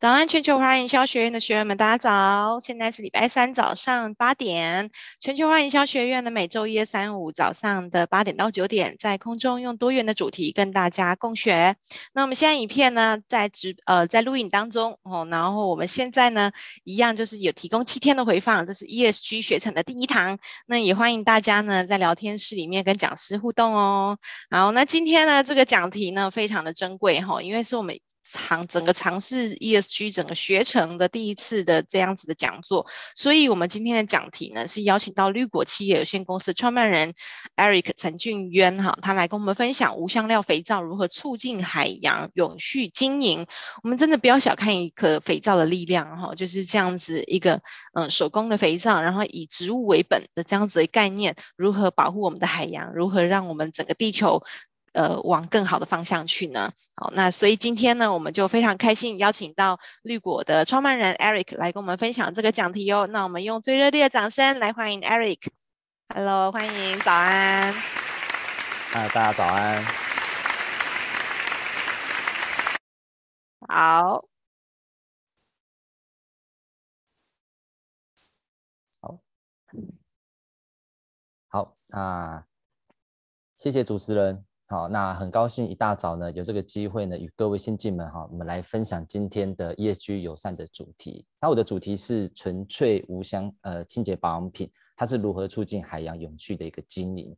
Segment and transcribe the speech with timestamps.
[0.00, 2.58] 早安，全球化营销学院的学员们，大家早！
[2.58, 11.76] 现在是礼拜三早上八点，全球化营销学院的每周一、二、三、五早上的八点到九点，在空中用多元的主题跟大家共学。
[12.14, 16.50] 那我们现在影片呢，在直呃在录影当中哦，然后我们现在呢，
[16.82, 20.38] 一样就是有提供七天的回放，这是 ESG 学程的第一堂。
[20.64, 24.16] 那也欢迎大家呢，在聊天室里面跟讲师互动哦。
[24.50, 28.00] 好，那今天呢，这个讲题呢，非常的珍贵哈、哦，因为是我们。
[28.22, 37.14] 尝整个尝试 ESG 整个学程的第一次的这样子的讲座，所以我们今天的讲题呢是邀请到绿果企业有限公司创办人
[37.56, 43.46] Eric 陈俊渊哈，他来跟我们分享无香料肥皂如何促进海洋永续经营。
[43.82, 47.62] 我们真的不要小看一颗肥皂的力量哈，就是这样子一个
[47.94, 54.42] 嗯手工的肥皂，然后以植物为本的这样子的概念，如何保护我们的海洋，如何让我们整个地球。
[54.92, 56.72] 呃，往更好的方向去呢？
[56.96, 63.06] 好，那所以今天呢，我们就非常开心邀请到绿果的创办人 Eric 来跟我们分享这个讲题哦。
[63.06, 65.38] 那我们用最热烈的掌声来欢迎 Eric。
[66.12, 67.72] Hello，欢迎，早安。
[67.72, 69.84] 嗨，大家早安。
[73.68, 74.24] 好。
[79.00, 79.20] 好。
[81.48, 82.44] 好，那
[83.56, 84.49] 谢谢主持人。
[84.70, 91.26] 好，那很高兴一大早呢，有这个机会呢，与各位新进们哈，我们来分享今天的 ESG 友善的主题。
[91.40, 97.36] 那我的主题是纯粹无香呃清洁保养品，它是如何促进海洋永续的一个经营。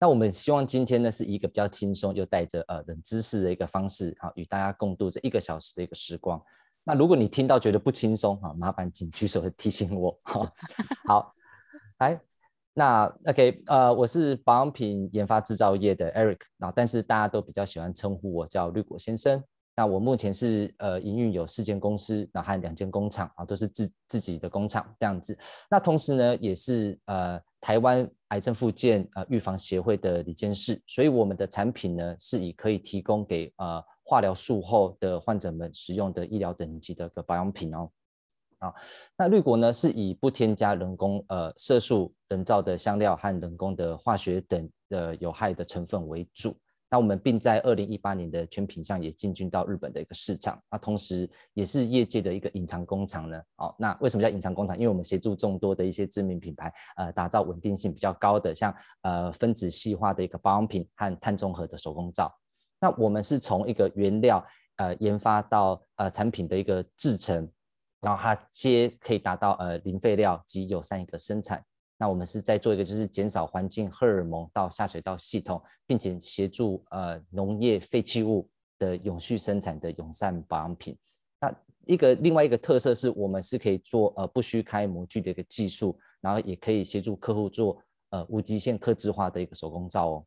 [0.00, 6.42] 那我们希望今天呢，是一个比较轻松又带着呃冷知识的一个方式，哈，与大家共度这一个小时的一个时光。
[6.84, 10.50] 那如果你听到觉得不轻松哈，麻烦请举手提醒我哈。
[11.06, 11.34] 好，
[11.98, 12.18] 来。
[12.78, 19.42] 那 OK，呃，我是保养品研发制造业的 Eric，然后但是大家都比较喜欢称呼我叫绿果先生。
[19.74, 25.38] 那我目前是呃营运有四间公司，然后还有两间工厂啊，都是自自己的工厂这样子。
[25.70, 37.88] 那同时呢，也是呃台湾癌症复健呃预防协会的理监事，所以我们的产品呢是以可以提供给呃化疗术后的患者们使用的医疗等级的个保养品哦。
[38.58, 38.72] 啊，
[39.18, 46.56] 那绿果呢是以不添加人工呃色素、人造的香料和人工的化学等的有害的成分为主。
[46.88, 50.58] 那我们并在二零一八年的全品项也进军到日本的一个市场。
[50.70, 53.42] 那同时也是业界的一个隐藏工厂呢。
[53.56, 54.76] 哦，那为什么叫隐藏工厂？
[54.76, 62.32] 因为我们协助众多的一些知名品牌呃打造稳定性比较高的像呃分子细化的一个保养品和碳中和的手工皂。
[62.80, 64.42] 那我们是从一个原料
[64.76, 67.46] 呃研发到呃产品的一个制成。
[68.00, 71.62] 然后它皆可以达到呃零废料及友善一个生产。
[71.98, 78.46] 那我们是在做一个就是减少环境荷尔蒙到下水道系统，并且协助呃农业废弃物
[78.78, 80.94] 的永续生产的友善保养品。
[81.40, 81.54] 那
[81.86, 90.26] 一个另外一个特色是我们是可以做呃不需开模具的一个技术，然后也可以协助客户做呃无极限刻字化的一个手工皂哦。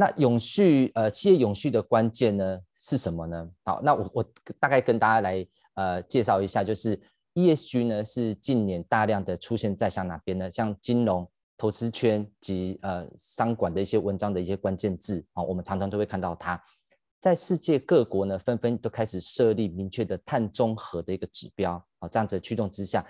[0.00, 3.50] 那永续呃，企业永续的关键呢是什么呢？
[3.64, 4.24] 好，那我我
[4.60, 5.44] 大概跟大家来
[5.74, 6.96] 呃介绍一下，就是
[7.34, 10.48] ESG 呢是近年大量的出现在像哪边呢？
[10.48, 16.62] 像金融、投资圈及呃商管的一些文章的一些关键字啊，我们常常都会看到它。
[17.20, 23.04] 在世界各国呢，纷纷都开始设立明确的碳中和的一个指标啊，这样子的驱动之下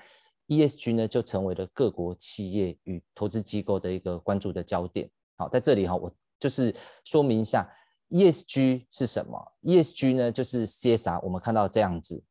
[0.46, 5.10] ，ESG 呢就成为了各国企业与投资机构的一个关注的焦点。
[5.36, 6.10] 好，在这里哈，我。
[6.38, 7.68] 就是说明一下
[8.10, 11.20] ，ESG 是什么？ESG 呢，就是 CSR。
[11.22, 12.22] 我们看到这样子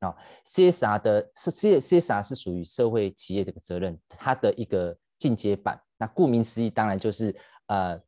[0.00, 5.80] 啊，CSR 的是 CSR 是属于社会企业这个责任，它的一个进阶版。
[5.98, 7.34] 那顾名思义，当然就是
[7.66, 8.00] 呃，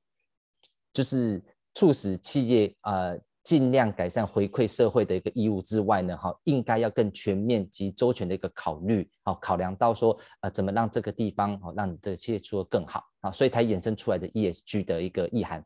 [0.92, 1.42] 就是
[1.74, 13.04] 促使企业呃尽量改善回馈社会的一个义务之外呢，哈，应该要更全面及周全的一个考虑，好，考量到说呃，怎么让这个地方好，让你这个企业做得更好。
[13.20, 15.64] 啊，所以才衍生出来的 ESG 的一个意涵，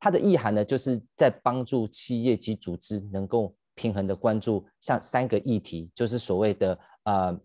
[0.00, 7.38] 它的意涵呢，就是在帮助企业及组织能够平衡的关注像三个议题，就是所谓的呃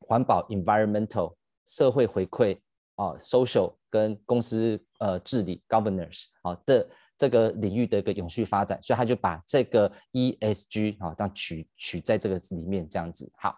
[0.00, 1.34] 环保 （environmental）、
[1.66, 2.58] 社会回馈
[2.94, 6.88] 啊、（social） 跟公司呃治理 （governance） 啊的
[7.24, 13.30] 这个领域的一个永续发展，所以他就把这个 ESG 啊当取取在这个里面这样子。
[13.34, 13.56] 好，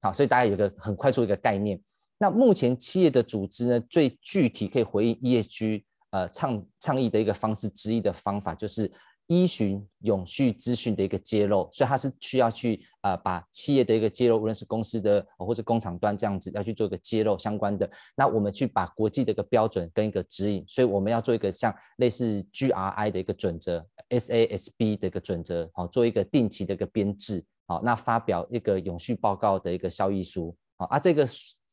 [0.00, 1.80] 好，所以大家有个很快速一个概念。
[2.18, 8.90] 那目前企业的组织呢，最具体可以回应 ESG 呃倡倡议的一个方式之一的方法，就是
[9.26, 17.90] 依循永续资讯的一个揭露，所以它是需要去呃把企业的一个揭露，无论是公司的或者工厂端这样子要去做一个揭露相关的。
[18.14, 31.26] 那我们去把国际的一个标准跟一个指引，所以我们要做一个像类似 GRI 的一个准则，SASB 的一个准则，好，做一个定期的一个编制，好，那发表一个永续报告的一个效益书，好，啊这个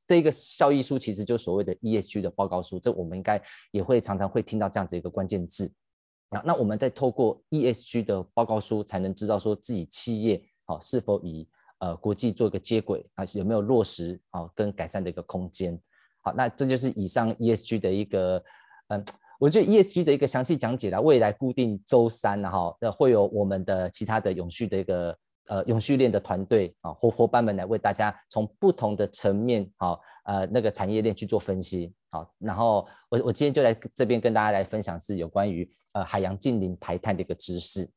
[0.07, 5.69] 这个效益书其实就所谓的 ESG 的报告书，这我们应该也会常常会听到这样子一个关键字。
[6.31, 11.47] 那那我们再透过 ESG 的报告书，才能知道说自己企业好是否与
[11.79, 15.79] 呃国际做一个接轨，还是有没有落实啊跟改善的一个空间。
[16.21, 18.43] 好，那这就是以上 ESG 的一个
[18.87, 19.05] 嗯，
[19.39, 21.01] 我觉得 ESG 的一个详细讲解了。
[21.01, 25.17] 未来固定周三哈，那会有我们的其他的永续的一个。
[25.47, 37.89] 呃，永续链的团队啊，伙伙伴们来为大家从不同的层面，好，呃，那个产业链去做分析，好，然后我我今天就来这边跟大家来分享是有关于呃海洋近邻排碳的一个知识。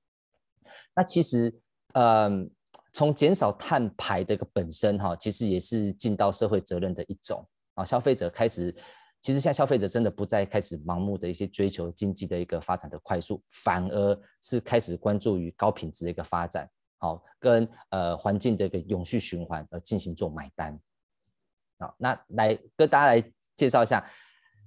[0.95, 1.53] 那其实，
[1.95, 2.49] 嗯，
[2.93, 7.45] 从减少碳排的一个本身哈，其实也是尽到社会责任的一种
[7.75, 7.85] 啊。
[7.85, 8.73] 消费者开始，
[9.21, 16.71] 其实现在消费者真的不再开始盲目的一些追求经济的一个发展的快速，反而是开始关注于高品质的一个发展。
[16.99, 20.79] 好，跟呃环境的一个永续循环而进行做买单。
[21.81, 24.05] 好，那来跟大家来介绍一下，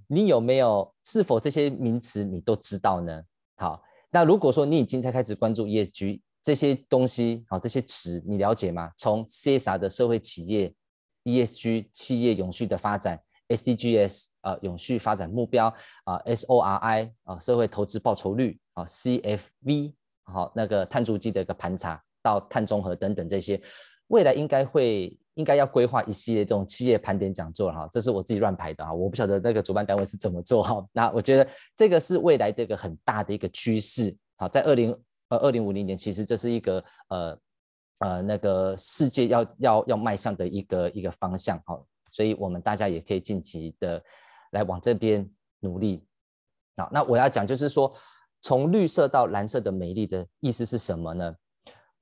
[0.07, 3.21] 你有没有是否这些名词你都知道呢？
[3.55, 8.91] 好，那如果说你已经在开始关注 ESG 这些东西，好，这些词你了解吗？
[8.97, 10.73] 从 CSR 的社会企业
[11.23, 13.19] ，ESG 企业永续的发展
[13.49, 15.73] ，SDGs 啊、永续发展目标
[16.05, 19.93] 啊、，SORI 啊、社会投资报酬率啊、，CFV
[20.23, 22.01] 好那个碳足迹的一个盘查。
[22.23, 23.61] 到碳中和等等这些，
[24.07, 30.85] 未来应该会应该要规划一系列这种企业盘点讲座了哈，这是我自己乱排的哈，我不晓得那个主办单位是怎么做哈。
[30.91, 34.15] 那我觉得这个是未来的一个很大的一个趋势。
[34.37, 34.91] 好，在二零
[35.29, 37.39] 呃二零五零年，其实这是一个呃
[37.99, 41.79] 呃那个世界要要要迈向的一个一个方向哈，
[42.09, 44.03] 所以我们大家也可以尽情的
[44.51, 45.29] 来往这边
[45.59, 46.03] 努力。
[46.77, 47.93] 好，那我要讲就是说，
[48.41, 51.35] 从绿色到蓝色的美丽的意思是什么呢？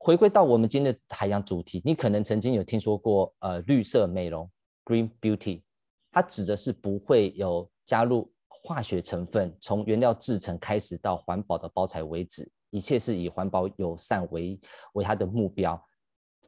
[0.06, 4.48] 回归到我们今天的海洋主题，你可能曾经有听说过，呃，绿色美容
[4.86, 5.64] （Green Beauty），
[6.12, 14.60] 它指的是不会有加入化学成分，从原料制成开始到环保的包材为止，一切是以环保友善为
[14.94, 15.76] 为它的目标，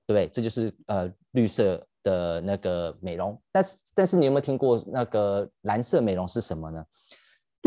[0.06, 0.28] 对不对？
[0.28, 3.42] 这就是呃绿色的那个美容。
[3.52, 6.86] 但是，但是你有没有听过那个蓝色美容是什么呢？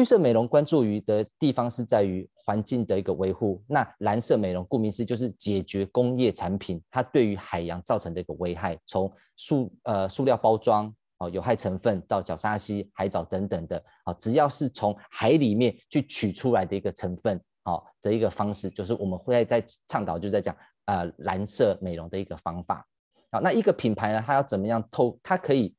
[0.01, 20.57] 绿色美容关注于的地方是在于环境的一个维护，那蓝色美容顾名思义就是解决工业产品它对于海洋造成的一个危害，从塑呃塑料包装哦有害成分到角鲨烯、海藻等等的啊，只要是从海里面去取出来的一个成分哦的一个方式，就是我们会在倡导就在讲
[20.87, 22.87] 呃蓝色美容的一个方法
[23.31, 25.75] 好，那一个品牌呢，它要怎么样透，它可以。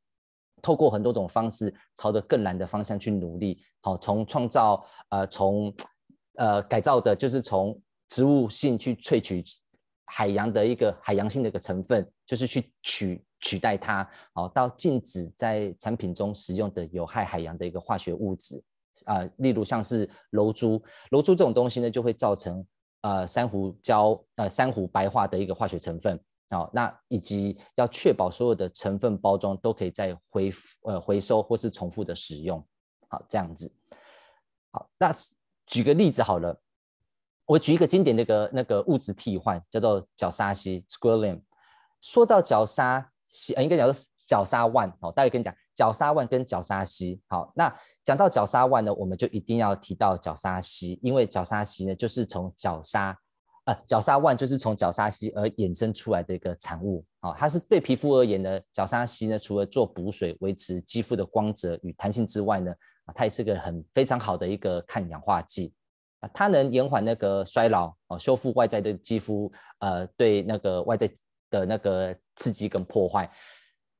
[0.62, 3.62] 透过很多种方式，朝着更蓝的方向去努力。
[3.82, 5.74] 好，从创造呃，从
[6.36, 7.80] 呃改造的，就是从
[8.10, 9.44] 植物性去萃取
[10.06, 14.08] 海洋的一个海洋性的一个成分，就是去取取代它。
[14.34, 18.62] 好，到禁止在产品中使用的有害海洋的一个化学物质
[19.06, 20.80] 啊、例如像是楼珠，
[21.12, 22.64] 楼珠这种东西呢，就会造成
[23.02, 26.20] 呃珊瑚礁呃珊瑚白化的一个化学成分。
[26.52, 30.52] 好，那以及要确保所有的成分包装都可以再回
[30.84, 32.62] 呃回收或是重复的使用，
[33.08, 33.74] 好，这样子。
[34.72, 35.14] 好，那
[35.66, 36.62] 举个例子好了，
[37.46, 41.42] 我举一个经典的个那个物质替换，叫做角鲨烯 （Squalene）。
[42.02, 44.92] 说到角鲨烯，呃，应该讲是角鲨烷。
[45.00, 47.22] 好，待会跟你讲角鲨烷跟角鲨烯。
[47.28, 53.18] 好，那讲到角鲨烷呢，我们就一定要提到角鲨烯，因为角鲨烯呢就是从角鲨。
[53.66, 62.74] 呃，角鲨烷就是从角鲨烯而衍生出来的一个产物，哦，它是对皮肤而言呢，角鲨烯呢，除了做补水、维持肌肤的光泽与弹性之外呢，
[63.06, 65.72] 啊，它也是个很非常好的一个抗氧化剂，
[66.22, 71.08] 啊，它能延缓那个衰老，哦，修复外在的肌肤，呃，对那个外在
[71.52, 73.32] 的那个刺激跟破坏，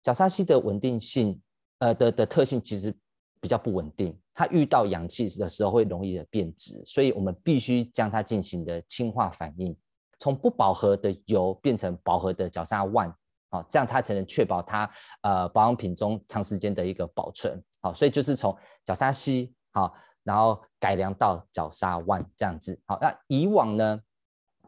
[0.02, 1.40] 角鲨烯的稳定性，
[1.78, 2.92] 呃的的特性其实
[3.40, 4.20] 比较不稳定。
[4.42, 9.78] 它遇到氧气的时候会容易的变质，所以我们必须将它进行的氢化反应，
[10.18, 13.14] 从不饱和的油变成饱和的角鲨烷，
[13.52, 14.90] 哦，这样它才能确保它
[15.22, 19.94] 呃保养品中长时间的一个保存，好，所以就是从角鲨烯好，
[20.24, 24.02] 然后改良到角鲨烷这样子，好，那以往呢，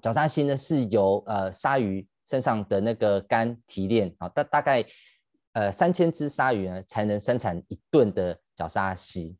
[0.04, 4.86] 角鲨烯呢是由呃鲨鱼身上的那个肝提炼，好，大大概
[5.54, 9.36] 呃三千只鲨鱼呢才能生产一吨的角鲨烯。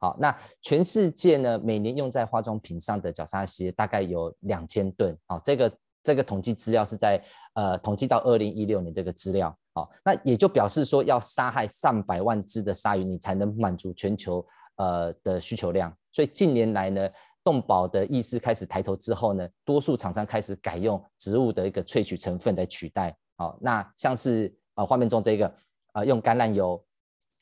[0.00, 5.14] 好，那全世界呢，每年用在化妆品上的角鲨烯大概有两千吨。
[5.26, 9.54] 好，这个这个统计资料是在呃统计到二零一六年这个资料。
[9.74, 14.42] 好，那也就表示说，要杀害上百万只的鲨鱼，你才能满足全球
[14.76, 15.94] 呃的需求量。
[16.12, 17.06] 所以近年来呢，
[17.44, 23.14] 动保的意识开始抬头之后呢，多数厂商开始改用植物的一个萃取成分来取代。
[23.36, 25.54] 好，那像是呃画面中这个
[25.92, 26.82] 呃用橄榄油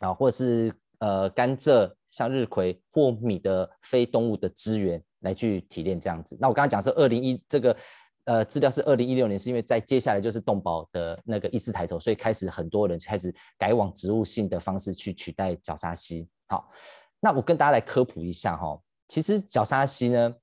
[0.01, 1.89] 啊，或者是呃甘蔗。
[2.09, 6.37] 向日葵或米的非动物的资源来去提炼这样子。
[6.41, 7.77] 那我刚刚讲是二零一这个
[8.25, 16.29] 呃资料是二零一六年，是因为在接下来就是动保的那个意识抬头，所以开始很多人开始改往植物性的方式去取代角鲨烯。
[16.49, 16.71] 好，
[17.21, 20.35] 那我跟大家来科普一下哈，其实角鲨烯呢，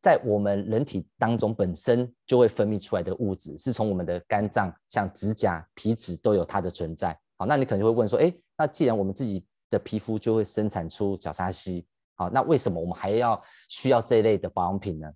[0.00, 7.18] 在我们人体当中本身就会分泌出来的物质，是从我们的肝脏、像指甲、皮脂都有它的存在。
[7.36, 11.86] 好，那你可能会问说，哎，那既然我们自己的皮肤就会生产出角鲨烯，
[12.16, 15.08] 好，那为什么我们还要需要这一类的保养品呢？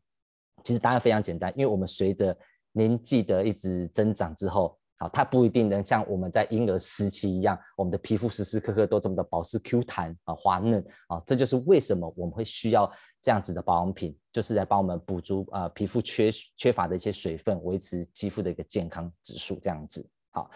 [0.62, 2.34] 其实答案非常简单，因为我们随着
[2.72, 20.08] 年纪的一直增长之后，好，它不一定能像我们在婴儿时期一样，我们的皮肤时时刻刻都这么的保湿 Q 弹啊滑嫩啊，这就是为什么我们会需要这样子的保养品，就是来帮我们补足啊皮肤缺缺乏的一些水分，维持肌肤的一个健康指数这样子。
[20.30, 20.50] 好，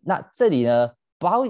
[0.00, 1.44] 那这里呢保。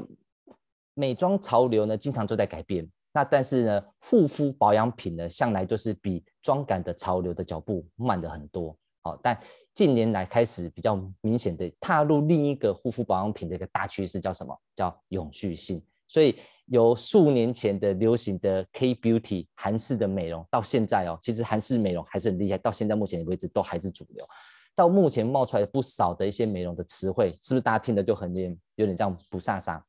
[0.95, 2.89] 美妆潮流呢，经常都在改变。
[3.13, 8.77] 那但是呢，护肤保养品呢，向来就是比妆感的潮流的脚步慢得很多。
[9.03, 9.39] 好，但
[9.75, 14.59] 近年来开始比较明显的踏入另一个护肤保养品的一个大趋势，叫什么？
[14.75, 15.81] 叫永续性。
[16.09, 16.37] 所以
[16.67, 24.27] 由数年前的流行的 K Beauty 韩式的美容，到现在哦，其实韩式美容还是很厉害，到现在目前为止都还是主流。
[24.75, 29.81] 到目前冒出来不少的一些美容的词汇，是不是大家听的就很有点有点这样不飒飒？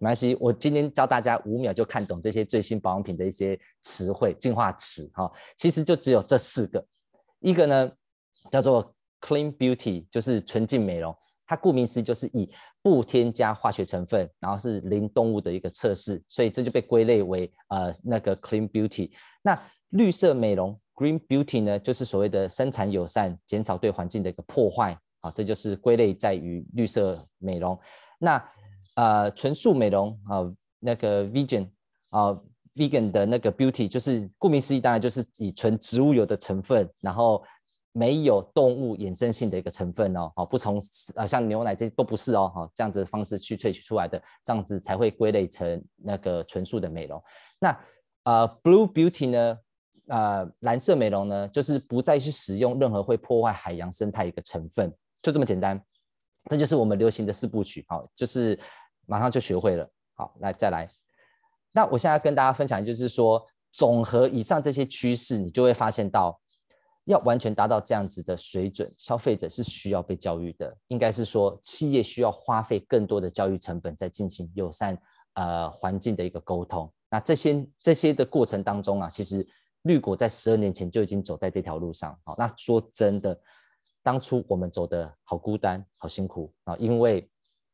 [0.00, 5.30] 没关系，我今天教大家五秒就看懂这些最新保养品的一些词汇、进化词哈。
[5.56, 6.82] 其实就只有这四个，
[7.40, 7.92] 一个呢
[8.50, 11.14] 叫做 Clean Beauty，就是纯净美容。
[11.46, 19.10] 它顾名思义就是以不添加化学成分，然后是零动物的一个测试，所以这就被归类为呃那个 Clean Beauty。
[19.42, 27.78] 那绿色美容 Green Beauty 呢，就是所谓的生产友善，减少对环境的一个破坏啊，这就是归类在于绿色美容。
[28.18, 28.42] 那
[28.96, 30.46] 呃，纯素美容啊，
[30.78, 31.68] 那个 vegan
[32.10, 32.38] 啊
[32.74, 37.42] ，vegan 的那个 beauty 就是顾名思义，当然就是以纯植物油的成分，然后
[37.92, 40.80] 没有动物衍生性的一个成分哦，好，不从
[41.14, 47.22] 啊像牛奶这些都不是哦，好，这样子的方式去萃取出来的，这样子才会归类成那个纯素的美容。
[47.58, 47.80] 那
[48.24, 49.58] 呃，blue beauty 呢，
[50.08, 54.92] 呃，蓝色美容呢，就是不再去使用任何会破坏海洋生态一个成分，
[55.22, 55.80] 就这么简单。
[56.48, 58.58] 这就是我们流行的四部曲，好，就是。
[59.10, 60.88] 马上就学会了，好，来再来。
[61.72, 66.40] 那我现在跟大家分享，就是说，总和以上这些趋势，你就会发现到，
[67.06, 70.76] 要完全达到这样子的水准，消费者是需要被教育的。
[70.86, 74.96] 应该是说，企业需要花费更多的教育成本，在进行友善
[75.34, 76.88] 呃环境的一个沟通。
[77.10, 79.44] 那这些这些的过程当中啊，其实
[79.82, 82.16] 绿果在十二年前就已经走在这条路上。
[82.24, 83.36] 好，那说真的，
[84.04, 87.28] 当初我们走的好孤单，好辛苦啊，因为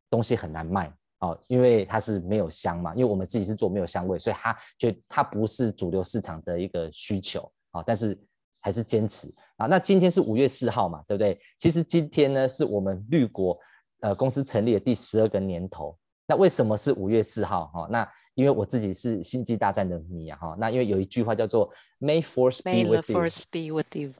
[0.08, 0.90] 东西很难卖。
[1.20, 8.18] 哦，因为它是没有香嘛，因为我们自己是做没有香味，所以它就它不是主流市场的一个需求啊、哦，但是
[8.60, 9.66] 还是坚持啊。
[9.66, 11.40] 那今天是五月四号嘛，对不对？
[11.58, 13.58] 其实今天呢是我们绿果
[14.00, 15.96] 呃公司成立的第十二个年头。
[16.28, 17.68] 那为什么是五月四号？
[17.68, 20.56] 哈、哦，那因为我自己是星际大战的迷啊，哈、哦。
[20.58, 24.12] 那因为有一句话叫做 May Force be with you，, Force be with you.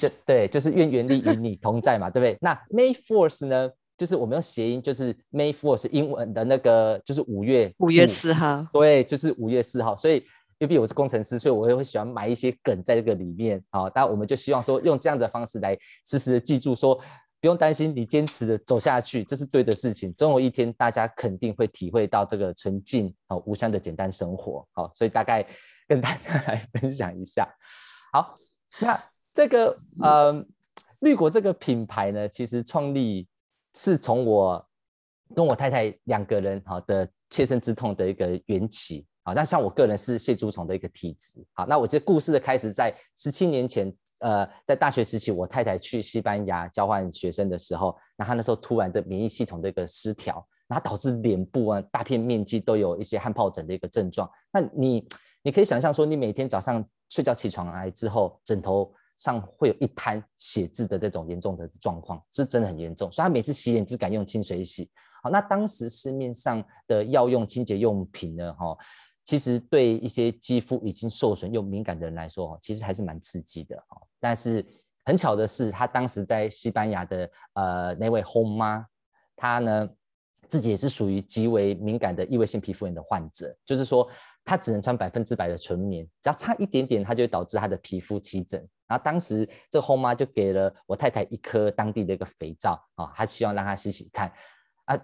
[0.00, 2.36] 就对，就是愿原力与你同在嘛，对不对？
[2.40, 3.70] 那 May Force 呢？
[4.02, 9.96] 就是我们用谐音，就是 May Fourth 英文的那个，就是五月五月四号，对，就是五月四号。
[9.96, 10.26] 所以，
[10.58, 13.62] 因为我是工程师，所以我也会喜欢埋一些梗在这个里面。
[13.70, 17.04] 好，当然我们就希望说，用这样的方式来时时的记住说，说
[17.40, 20.12] 不用担心，你坚持的走下去，这是对的事情。
[20.14, 24.66] 总有一天，大家肯定会体会到这个纯净、好无香的简单生活。
[24.72, 25.46] 好，所以大概
[25.86, 27.48] 跟大家来分享一下。
[28.12, 28.34] 好，
[28.80, 29.00] 那
[29.32, 30.44] 这个呃，
[30.98, 33.28] 绿果这个品牌呢，其实创立。
[33.74, 34.66] 是从我
[35.34, 39.32] 跟我太太两个人好的切身之痛的一个缘起啊。
[39.32, 41.44] 那像我个人是蟹足虫的一个体质。
[41.54, 54.30] 好，那我这故事的开始在十七年前，呃，在大学时期，我太太去西班牙交换学生的时候，那她那时候突然的免疫系统的一个失调，然后导致脸部啊大片面积都有一些汗疱疹的一个症状。
[54.52, 55.08] 那你
[55.42, 58.92] 你可以想象说，你每天早上睡觉起床来之后，枕头。
[59.16, 64.90] 上会有一滩血渍的这种严重的状况，是真的很严重，所以他每次洗脸只敢用清水洗。
[65.22, 68.76] 好，那当时市面上的药用清洁用品呢，哈，
[69.24, 73.80] 其实对一些肌肤已经受损又敏感的人来说，其实还是蛮刺激的。
[74.18, 74.66] 但是
[75.04, 78.84] 很巧的是，他当时在西班牙的呃那位后妈，
[79.36, 79.88] 她呢
[80.48, 84.08] 自己也是属于极为敏感的异位性皮肤炎的患者，就是说
[84.44, 88.68] 她只能穿百分之百的纯棉，只要差一点点，她就会导致她的皮肤起疹。
[88.92, 94.32] 然后当时这后妈就给了我太太一颗当地的一个肥皂啊，她希望让她洗洗看
[94.84, 95.00] 啊。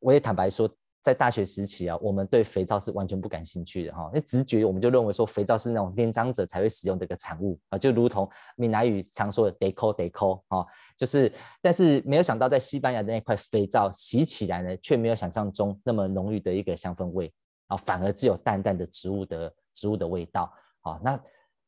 [0.00, 0.68] 我也坦白说。
[1.00, 10.66] 在大学时期啊，我们对肥皂是完全不感兴趣的哈，那直觉我们就认为说肥皂是那种年长者才会使用的一个产物啊，就如同闽南语常说的 “deco deco” 啊，
[10.98, 17.32] 就是，但是没有想到在西班牙的那块肥皂洗起来呢，却没有想象中那么浓郁的一个香氛味
[17.68, 20.52] 啊，反而只有淡淡的植物的植物的味道
[20.82, 21.18] 啊，那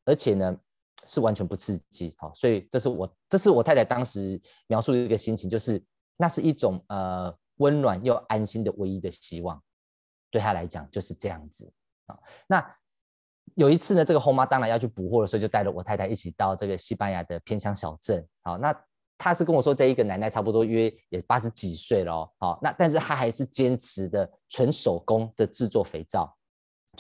[0.05, 0.55] 而且呢
[1.05, 5.83] 是完全不刺激啊，所以这是我这是我太太当时描述的一个心情，就是
[6.17, 7.35] 那是一种呃。
[7.61, 9.63] 温暖又安心的唯一的希望，
[10.31, 11.71] 对她来讲就是这样子
[12.07, 12.19] 啊。
[12.47, 12.75] 那
[13.55, 18.27] 有一次呢，这个后妈当然要去补货的时候，就带着我太太一起到这个西班牙的偏乡小镇。
[18.41, 18.75] 好，那
[19.19, 22.31] 她是跟我说，这一个奶奶差不多约也八十几岁了哦。
[22.39, 26.35] 好，那但是她还是坚持的纯手工的制作肥皂，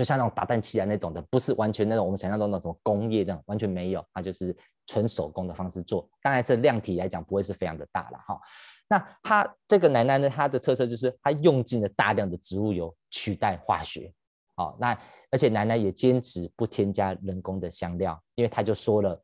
[0.00, 6.09] 就像那种打蛋器啊那种的，不是完全那种我们想象中那种工业的，完全没有，它就是纯手工的方式做。
[6.23, 8.40] 当然，这量体来讲不会是非常的大了哈。
[8.88, 14.11] 那它这个奶奶呢，它的特色就是它用尽了大量的植物油取代化学，
[14.57, 14.99] 好，那
[15.30, 19.23] 而且奶奶也坚持不添加人工的香料，因为她就说了，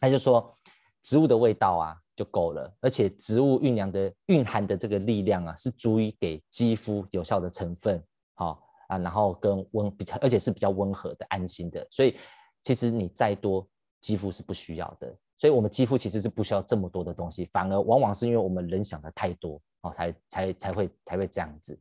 [0.00, 0.52] 她就说
[1.00, 8.02] 植物的味道啊就够了，而且植物酝酿的蕴含的这个力量啊是足以给肌肤有效的成分，
[8.34, 12.16] 好啊，然后跟温比较，而且是比较温和的、安心的，所以
[12.62, 13.66] 其实你再多
[14.00, 15.16] 肌肤是不需要的。
[15.40, 21.78] 所以，我们肌肤其实是不需要这么多的东西，反而往往是因为我们人想的太多哦，才才才会才会这样子。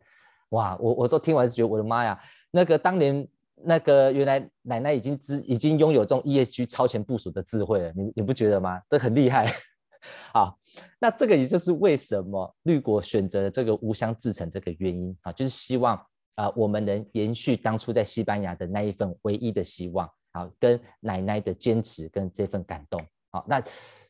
[0.49, 2.21] 哇，我我说听完是觉得我的妈呀，
[2.51, 8.79] 那个当年那个原来奶奶已经知已经拥有这种 ESG 超前部署的智慧了，你你不觉得吗？
[8.89, 9.51] 这很厉害。
[10.31, 10.55] 好，
[10.99, 15.99] 那这个也就是为什么绿果选择这个无香制成这个原因啊，就是希望、
[16.37, 22.99] 呃、我们能延续当初在西班牙的那一份唯一的希望啊，跟奶奶的坚持跟这份感动。
[23.31, 23.61] 好，那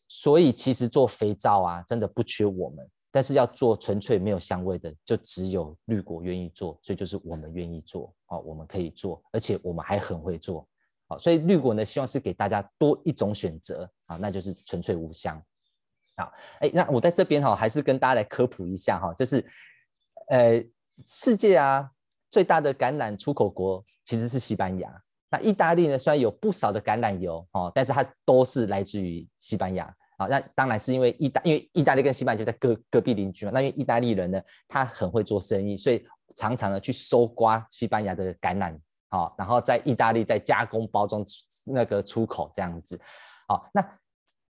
[0.07, 10.67] 所以其实做肥皂啊，真的不缺我们，但是要做纯粹没有香味的，就只有绿果愿意做，所以就是我们愿意做，好，我们可以做，而且我们还很会做，
[11.07, 15.41] 好，所以绿果呢，希望是给大家多一种选择，啊，那就是纯粹无香，
[16.17, 19.45] 好，哎，那我在这边哈，还是跟大家来科普一下哈，就是，
[20.29, 20.63] 呃，
[21.05, 21.89] 世界啊
[22.37, 24.87] 最大的橄榄出口国其实是西班牙。
[25.31, 25.97] 那意大利呢？
[25.97, 30.27] 虽然有不少的橄榄油哦，但是它都是来自于西班牙啊。
[30.27, 33.51] 那当然是因为意大，因为意大利跟西班牙就在隔隔壁邻居嘛。
[33.51, 41.25] 那因为意大利人呢，他很会做生意，所以常常呢去搜刮西班牙的橄榄，好，然后在意大利再加工包装
[41.65, 42.99] 那个出口这样子。
[43.47, 43.83] 好，那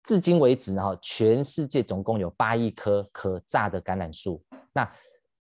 [0.02, 4.92] 至今为止呢，全世界总共有八亿棵可榨的橄榄树，那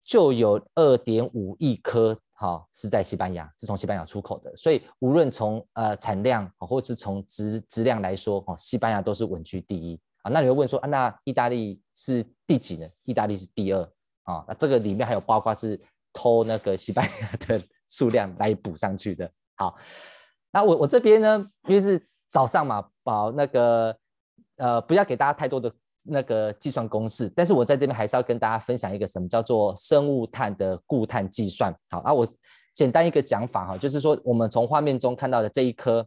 [0.04, 2.20] 就有二点五亿棵。
[2.36, 10.30] 好，是在西班牙，是从西班牙出口的，所以无论从呃产量，或是从质质量来说，哦，西班牙都是稳居第一啊。
[10.30, 12.88] 那你会问说，啊，那意大利是第几呢？
[13.04, 13.80] 意大利是第二
[14.24, 14.44] 啊。
[14.48, 15.80] 那这个里面还有包括是
[16.12, 19.30] 偷那个西班牙的 数量来补上去的。
[19.54, 19.76] 好，
[20.50, 23.96] 那我我这边呢，因为是早上嘛，保那个
[24.56, 25.72] 呃，不要给大家太多的。
[26.06, 31.74] 那个计算公式，但是我在这边还是要跟大家分享一个什么叫做生物碳的固碳计算。
[31.90, 32.26] 好，那我
[32.74, 36.06] 简单一个讲法哈，就是说我们从画面中看到的这一颗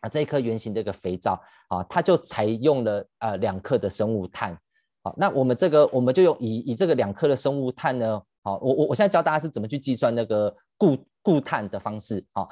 [0.00, 4.58] 啊，这一颗圆形的一个肥皂啊，它就采用了呃两克的生物碳。
[5.02, 12.48] 好，那我们这个我们就用以以这个两克的生物碳呢，好，我我我现在教大家是怎么去计算那个固固碳的方式啊。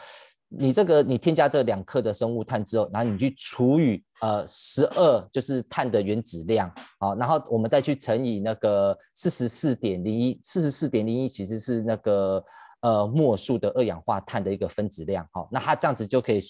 [0.49, 12.43] 你这个，你添加这两克的生物碳之后，然后你去除以呃十二，就是碳的原子量，好，然后我们再去乘以那个四十四点零一，四十四点零一其实是那个
[12.81, 16.41] 呃末数的二氧化碳的一个分子量，好，那它这样子就可以，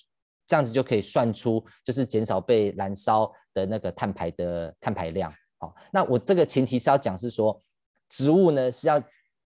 [0.47, 7.59] 这样子就可以算出就是减少被燃烧的那个碳排的碳排量，好，那我这个前提是要讲是说，
[8.11, 9.03] 植物呢是要。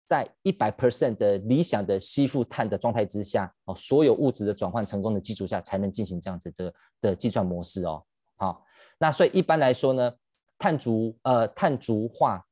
[0.08, 8.02] 在一百 percent 的理想的吸附碳的状态之下，哦，所有物质的转换成功的基础下，才能进行这样子的的计算模式哦。
[8.36, 8.64] 好，
[8.98, 10.10] 那所以一般来说呢，
[10.58, 12.42] 碳足呃碳足化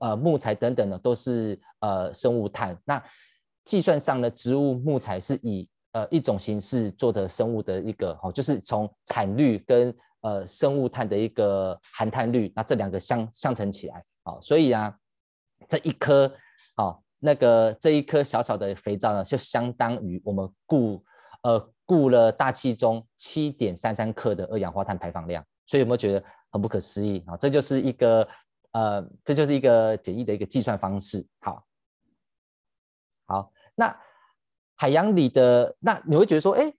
[0.00, 2.78] 呃木材等等呢，都是呃生物碳。
[2.84, 3.02] 那
[3.64, 14.94] 计算上呢，植物木材是以呃一种形式做的生物的一个哦，就是从产率跟呃生物碳的一个含碳率，那这两个相相乘起来，好，所以啊，
[15.66, 16.30] 这一颗。
[16.74, 21.04] 好，那个这一颗小小的肥皂呢，就相当于我们顾
[21.42, 25.44] 呃顾了大气中七点三三克的二氧化碳排放量。
[25.66, 27.36] 所以有没有觉得很不可思议啊？
[27.36, 28.26] 这就是一个
[28.72, 31.26] 呃，这就是一个简易的一个计算方式。
[31.40, 31.64] 好，
[33.26, 33.96] 好，那
[34.76, 36.72] 海洋里的那你会觉得说，哎，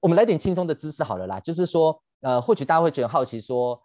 [0.00, 3.80] 我们来点轻松的知识好了啦，就是说，呃，或许大家会觉得好奇说。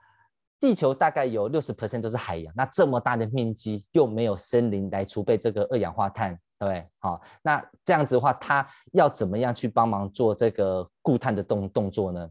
[0.59, 6.89] 地球大概有六十 percent 都是海洋，那这么大的面积又没有森林来储备这个二氧化碳，对对？
[6.99, 12.29] 好，那这样子的话，它要怎么样去帮忙做这个固碳的动动作呢？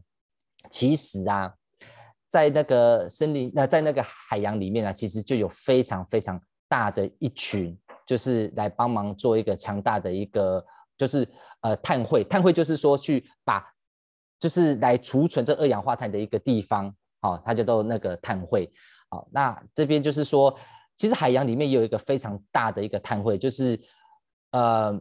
[0.69, 1.51] 其实啊，
[2.29, 10.63] 在那个森林，那在那个海洋里面啊，其实就有非常非常大的一群，就是来帮忙做一个强大的一个，
[10.95, 11.27] 就是
[11.61, 13.65] 呃碳汇，碳汇就是说去把，
[14.37, 16.95] 就是来储存这二氧化碳的一个地方。
[17.21, 18.71] 好，它叫做那个碳汇。
[19.09, 20.55] 好，那这边就是说，
[20.95, 23.79] 其实海洋里面也有一个非常大的一个碳汇，就是
[24.51, 24.97] 呃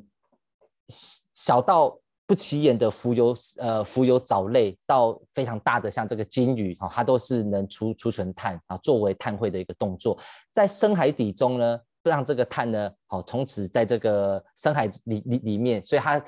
[1.35, 10.19] 小到不起眼的浮游呃浮游藻类，到非常大的像这个鲸鱼啊，它都是能储储存碳啊，作为碳汇的一个动作。
[10.53, 16.21] 在深海底中呢，让这个碳呢，好从此在这个深海里里里面，所以它。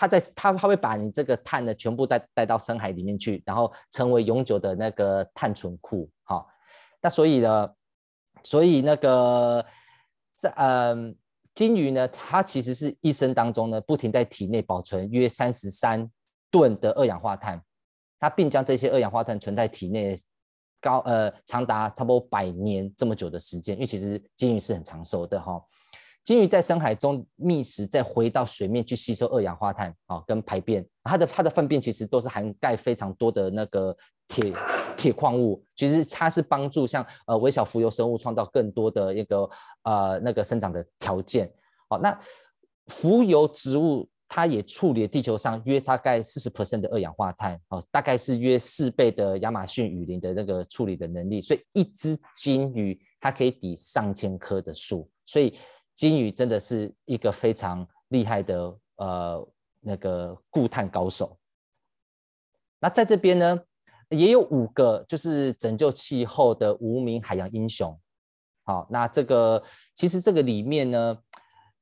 [0.00, 6.08] 它在它它会把你这个碳呢全部带带到深海里面去，然后成为永久的那个碳存库。
[6.22, 6.48] 好，
[7.02, 7.68] 那所以呢，
[8.44, 9.66] 所以那个
[10.34, 11.16] 在嗯，
[11.52, 16.08] 鲸鱼呢，它其实是一生当中呢不停在体内保存约三十三
[16.48, 17.60] 吨的二氧化碳，
[18.20, 20.16] 它并将这些二氧化碳存在体内
[20.80, 25.60] 高呃长达差不多百年这么久的时间，因为其实鲸鱼是很长寿的哈。
[26.28, 30.86] 鲸鱼在深海中觅食，再回到水面去吸收二氧化碳啊，跟排便。
[31.02, 33.96] 它的它的粪便其实都是含钙非常多的那个
[34.28, 34.52] 铁
[34.94, 39.48] 铁矿物，其实它是帮助像呃微小浮游生物创造更多的一个
[39.84, 41.50] 呃那个生长的条件。
[41.88, 42.14] 好，那
[42.88, 51.40] 浮游植物它也处理了地球上约大概四十 percent 的二氧化碳，哦，大概是约四倍的亚马逊雨林的那个处理的能力。
[51.40, 55.54] 所以一只鲸鱼它可以抵上千棵的树，所以。
[55.98, 59.48] 金鱼真的是一个非常厉害的呃
[59.80, 61.36] 那个固碳高手。
[62.78, 63.60] 那在这边呢，
[64.10, 67.98] 也有五个就是拯救气候的无名海洋英雄。
[68.62, 69.60] 好，那这个
[69.96, 71.18] 其实这个里面呢，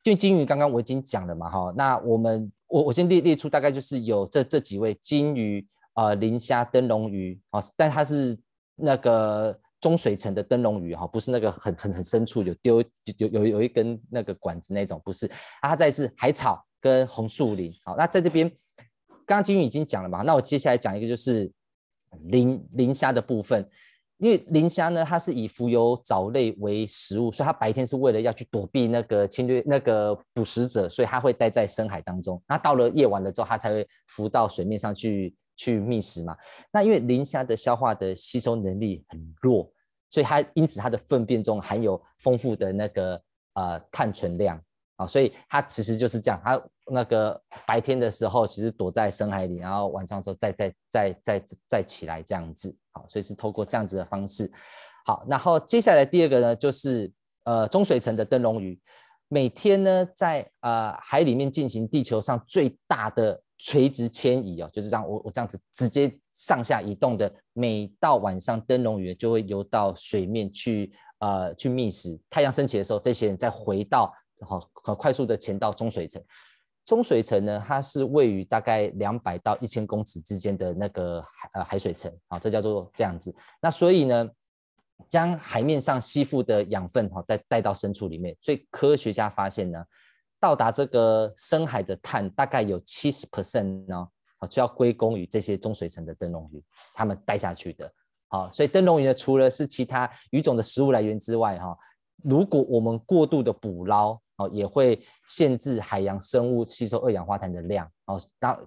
[0.03, 8.39] 就金鱼刚刚我已经讲了嘛，哈，那我们我我先列列出大概就是有这这几位金鱼啊、呃、磷虾、灯笼鱼啊，但它是
[8.77, 9.61] 那个。
[9.87, 12.83] 中水层的灯笼鱼哈，不是那个很很很深处有丢
[13.19, 15.31] 有有有一根那个管子那种，不是，
[15.63, 17.73] 它在是海草跟红树林。
[17.85, 18.51] 好，那在这边，
[19.25, 21.49] 刚刚金鱼已经讲了嘛，那我接下来讲一个就是
[22.25, 23.65] 磷磷虾的部分，
[24.19, 32.43] 因为磷虾呢，它是以浮游藻类为食物，所以它白天是为了要去躲避那个侵略那个捕食者，所以它会待在深海当中。
[32.49, 36.37] 那到了夜晚了之后，它才会浮到水面上去去觅食嘛。
[36.73, 39.73] 那因为磷虾的消化的吸收能力很弱。
[40.11, 43.21] 所以它因此它的粪便中含有丰富的那个
[43.55, 44.61] 呃碳存量。
[44.97, 54.51] 啊，所以它其实就是这样，它那个白天的时候其实躲在深海里，然后晚上时候再再再再再起来这样子，好，所以是透过这样子的方式。
[55.05, 57.13] 好，然后接下来第二个呢，就是
[57.45, 58.81] 呃中水层的灯笼鱼，
[59.29, 72.21] 每天呢在呃海里面进行地球上最大的垂直迁移哦，就是这样，我我这样子直接上下移动的，每到晚上灯笼鱼就会游到水面去，呃，去觅食。
[72.29, 76.23] 太阳升起的时候，这些人再回到，好，很快速的潜到中水层。
[76.85, 83.35] 中水层呢，它是位于大概两百到一千公尺之间的那个海呃海水层，啊，这叫做这样子。
[83.61, 84.29] 那所以呢，
[85.09, 88.37] 将海面上吸附的养分哈，再带到深处里面。
[88.41, 89.83] 所以科学家发现呢。
[90.39, 94.07] 到达这个深海的碳大概有七十 percent 呢，
[94.39, 96.63] 好，就要归功于这些中水层的灯笼鱼，
[96.95, 97.91] 他们带下去的。
[98.29, 101.77] 好，所以灯笼鱼呢，除了是其他鱼种的食物来源之外，哈，
[102.23, 108.61] 如果我们过度的捕捞，哦，也会限制海洋生物吸收二氧化碳的量，哦，然后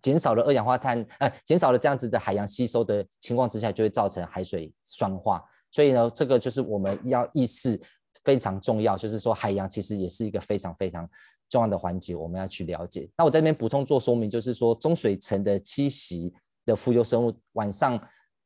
[0.00, 5.44] 减少了二氧化碳，呃，减少了这样子的海洋吸收的情况之下，就会造成海水酸化。
[5.72, 7.80] 所以呢，这个就是我们要意识。
[8.26, 11.08] 非常重要，就是说海洋其实也是一个非常非常
[11.48, 13.08] 重要的环节，我们要去了解。
[13.16, 16.34] 那我在这边补充做说明，就是说中水层的栖息
[16.64, 17.96] 的浮游生物，晚上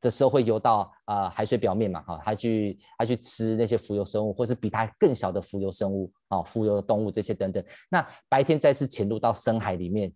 [0.02, 7.64] 的时候会游到啊、海水表面嘛，哈，它去它去吃那些浮游生物，或是比它更小的浮游生物，啊，浮游的动物这些等等。
[7.88, 10.12] 那白天再次潜入到深海里面，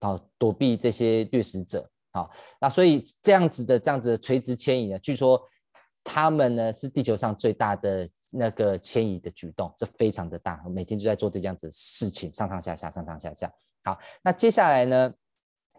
[0.00, 2.28] 啊，躲避这些掠食者，啊，
[2.60, 5.40] 那所以这样子的这样子的垂直迁移呢，据说。
[6.08, 13.52] 他们呢是地球上最大的那个迁移的举动，这非常的大，每天就在做这样子事情，上上下下，上上下下。
[13.82, 15.12] 好，那接下来呢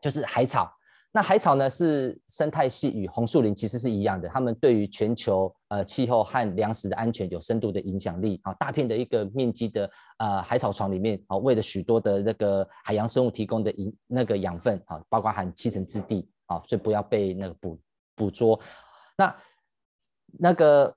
[0.01, 0.69] 就是海草。
[1.13, 8.53] 那海草呢是生态系与红树林其实是一样的，它们对于全球呃气候和粮食的安全有深度的影响力啊。
[8.55, 17.79] 大片的一个面积的呃海草床里面啊，为了许多的那个海洋生物提供的营那个养分啊，包括含七成之地啊，所以不要被那个捕
[18.13, 18.59] 捕捉。
[19.17, 19.35] 那
[20.39, 20.95] 那个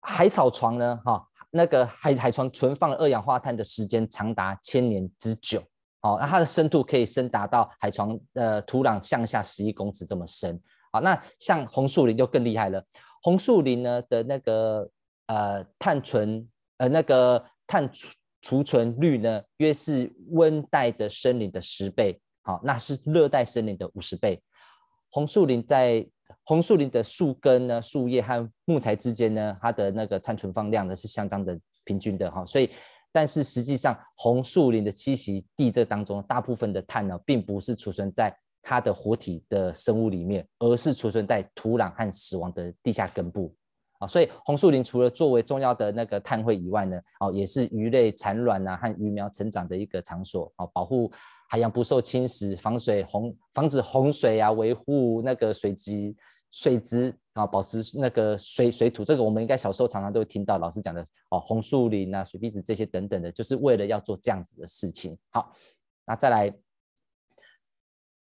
[0.00, 1.00] 海草床呢？
[1.04, 5.62] 哈，那个海海床存放二氧化碳的时间长达千年之久。
[6.02, 10.60] 哦，那它的深度可以深达到海床的土壤向下十一公尺这么深。
[10.92, 12.82] 好，那像红树林就更厉害了。
[13.22, 14.88] 红树林呢的那个
[15.26, 18.08] 呃碳存呃那个碳储
[18.40, 22.20] 储存率呢，约是温带的森林的十倍。
[22.42, 24.40] 好，那是热带森林的五十倍。
[25.10, 26.06] 红树林在
[26.44, 32.68] 红树林的树根呢、树叶和木材之间呢，它的那个碳存放量呢是相当的平均的哈，所以，
[33.12, 43.54] 但是实际上红树林的栖息地这当中，大部分的碳呢，并不是储存在它的活体的生物里面，而是储存在土壤和死亡的地下根部
[43.98, 51.10] 啊，所以红树林除了作为重要的那个碳汇以外呢，哦，也是鱼类产卵啊和鱼苗成长的一个场所啊，保护。
[51.50, 56.14] 海洋不受侵蚀，防水洪，防止洪水啊，维护那个水质
[56.50, 59.02] 水质啊，保持那个水水土。
[59.02, 65.16] 这个我们应该小时候常常都会听到老师讲的哦，红树林啊，水壁子这些等等的，就是为了要做这样子的事情。
[65.30, 65.50] 好，
[66.04, 66.54] 那再来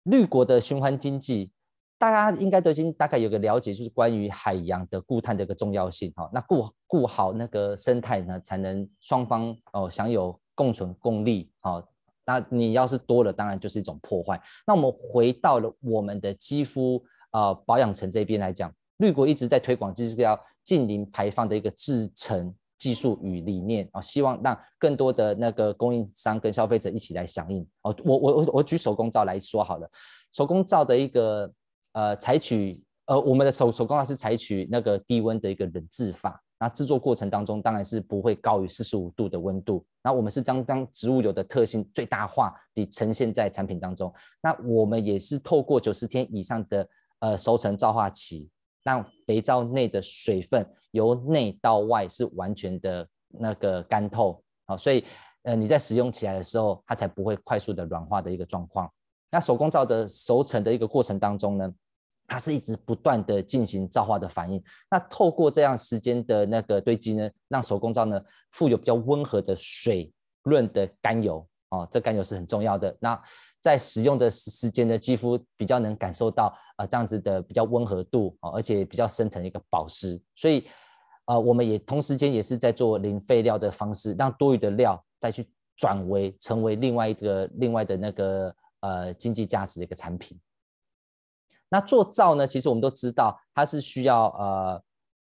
[0.03, 1.53] 绿国的循环经济，
[1.97, 6.13] 大家应该都已经大概有个了解，就是关于海洋的固碳的一个重要性。
[6.17, 11.49] 哈，那顾顾好那个生态呢，才能双方哦享有共存共利。
[11.61, 11.81] 好。
[12.27, 14.41] 那你要是多了，当然就是一种破坏。
[14.67, 27.95] 那我们回到了我们的肌肤呃保养层这边来讲，绿国一直在推广就是要近零排放的一个制程技术与理念啊，希望让更多的那个供应商跟消费者一起来响应哦。
[28.05, 29.91] 我我我我举手工皂来说好了，
[30.33, 31.51] 手工皂的一个
[31.93, 36.41] 呃采取呃我们的手手工皂是采取那个低温的一个冷制法。
[36.59, 39.85] 那制作过程当中，当然是不会高于四十五度的温度。
[40.03, 44.13] 那我们是将当植物油的特性最大化地呈现在产品当中。
[44.41, 46.89] 那我们也是透过九十天以上的
[47.21, 48.49] 呃熟成皂化期，
[48.83, 55.05] 让肥皂内的水分由内到外是完全的那个干透啊，所以
[55.43, 58.91] 呃你在使用起来的时候，它才不会快速的软化的一个状况。
[59.31, 61.75] 那手工皂的熟成的一个过程当中呢，
[62.27, 72.97] 它是一直不断的进行皂化的反应，那透过这样时间的那个堆积呢，让手工皂呢富有比较温和的水润的甘油哦，这甘油是很重要的。
[72.99, 73.21] 那
[73.61, 80.21] 在使用的时间呢，肌肤比较能感受到啊、这样子的比较温和度哦，而且比较深层的一个保湿。
[80.35, 80.67] 所以
[81.27, 90.39] 呃，我们也同时间也是在做零废料的方式，让多余的料再去转为成为另外一个另外的那个呃经济价值的一个产品。
[91.69, 94.83] 那做皂呢，其实我们都知道，它是需要呃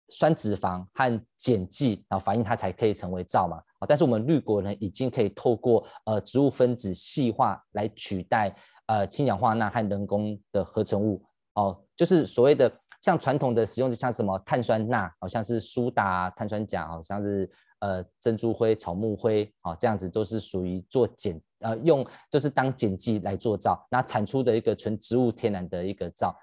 [0.10, 3.58] 酸脂肪和碱剂啊反应，它才可以成为皂嘛。
[3.80, 8.54] 啊，但是我们绿果呢，已经可以透过呃植物分子细化来取代
[8.88, 11.24] 呃氢氧化钠和人工的合成物
[11.54, 17.50] 哦，就是所谓的像传统的使用的像什么碳酸钠，好像是苏打、碳酸钾，好像是
[17.80, 21.42] 呃珍珠灰、草木灰啊，这样子都是属于做碱。
[21.62, 26.36] 呃，用就是当碱剂来做皂，那产出的一个纯植物天然的一个皂，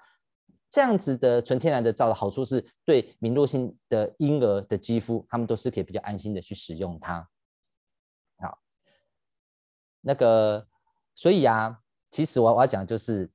[0.69, 7.27] 这样子的纯天然的皂的好处是对敏弱性的婴儿的肌肤，他们都是可以比较安心的去使用它。
[8.37, 8.57] 好，
[10.01, 10.65] 那个，
[11.15, 11.79] 所以啊，
[12.11, 13.29] 其实我我要讲就是，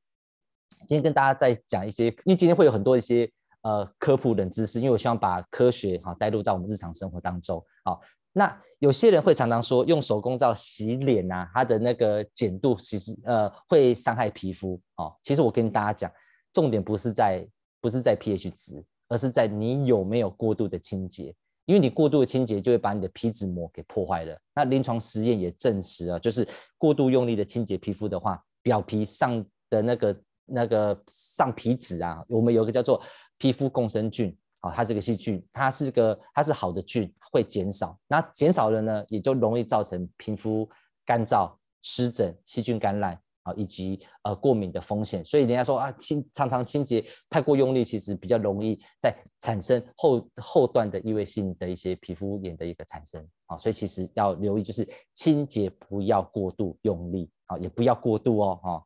[0.87, 3.31] 今天跟大家再讲一些，因为今天会有很多一些
[3.63, 8.01] 呃科普冷知识，因为我希望把科学哈带入到我们日常生活当中，好。
[8.37, 15.17] 那有些人会常常说，用手工皂洗脸啊，它的那个碱度其实呃会伤害皮肤哦。
[15.23, 16.13] 其实我跟大家讲，
[16.53, 17.49] 重点不是在
[17.81, 21.35] 不是在 pH 值，而是在你有没有过度的清洁。
[21.67, 24.39] 因为你过度的清洁就会把你的皮脂膜给破坏了。
[24.55, 33.03] 那临床实验也证实啊，就是过度用力的清洁皮肤的话，表皮上的那个那个上皮脂啊，我们有个叫做
[33.39, 34.37] 皮肤共生菌。
[34.65, 37.99] 啊，它这个细菌，它是个，它是好的菌，会减少。
[38.09, 40.67] 那减少了呢，也就容易造成皮肤
[41.05, 45.23] 干燥、湿疹、细菌感染啊，以及呃过敏的风险。
[45.23, 53.59] 所以人家说啊，清常常清洁太过用力，其实比较容易在产生后后段的异位性的一些皮肤炎的一个产生啊。
[53.59, 58.83] 所以其实要留意，就是清洁不要过度用力啊，也不要过度哦哈。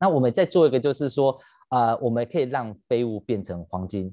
[0.00, 4.12] 那我们再做一个，就是说啊，我们可以让废物变成黄金。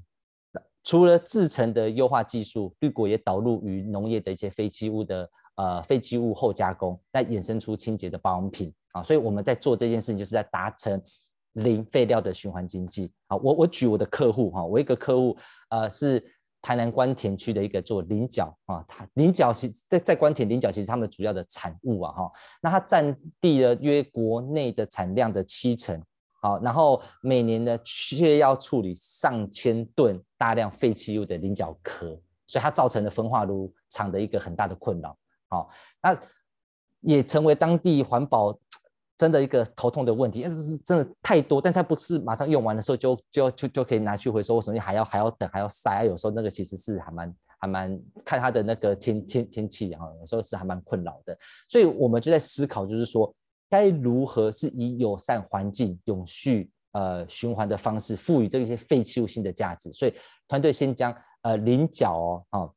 [0.85, 9.03] 除了制成的优化技术，绿果也导入于农业的一些废弃物的呃废弃物后加工，再衍生出清洁的保养品啊。
[9.03, 11.01] 所以我们在做这件事情，就是在达成
[11.53, 13.35] 零废料的循环经济啊。
[13.35, 15.35] 我我举我的客户哈，我一个客户
[15.67, 16.23] 呃是。
[16.61, 26.01] 台南官田区的一个做菱角啊，它菱角其在在官田菱角其实他们主要的产物啊哈，那它占地了约国内的产量的七成，
[26.45, 32.07] 好，然后每年呢却要处理上千吨大量废弃物的菱角壳，
[32.45, 35.69] 所以它造成了焚化炉厂的一个很大的困扰，好，
[36.03, 36.15] 那
[37.01, 38.55] 也成为当地环保。
[39.17, 46.03] 真的一个头痛的问题，但是真的太多，但是它不是马上用完的时候就就就就可以拿去回收，为什么还要还要等还要晒？
[46.03, 51.37] 有时候那个其实是还蛮还蛮看它的那个天天天气哈，有时候是还蛮困扰的。
[51.69, 53.33] 所以我们就在思考，就是说
[53.69, 59.91] 该如何是以友善环境、永续呃循环的方式，赋予这些废弃物新的价值。
[59.91, 60.13] 所以
[60.47, 62.69] 团队先将呃菱角哦啊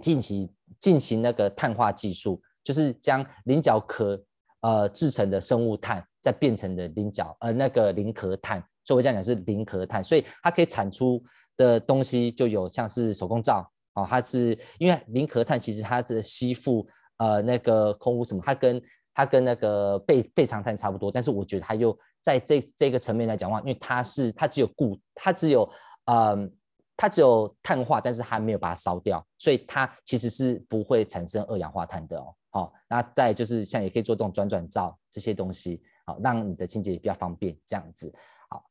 [0.00, 4.22] 进行进行那个碳化技术，就是将菱角壳。
[4.64, 11.22] 呃，制成的生物炭再变成的菱角，呃，那个菱壳炭，所以我这样讲是菱壳炭，所以它可以产出
[11.54, 18.80] 的东西就有像是手工皂哦，它是因为菱壳炭其实它的吸附呃那个空污什么，它跟
[19.14, 25.70] 它跟那个备备长炭差不多，但是我觉得它又在这这个层面来讲的话，因为它是它只有固，它只有
[26.06, 26.36] 呃
[26.96, 32.34] 它只有碳化，但是它没有把它烧掉，所以它其实是不会产生二氧化碳的哦。
[32.50, 38.14] 好，那再就是像也可以做这种转转灶这些东西，好，让你的清洁比较方便这样子。
[38.48, 38.64] 好，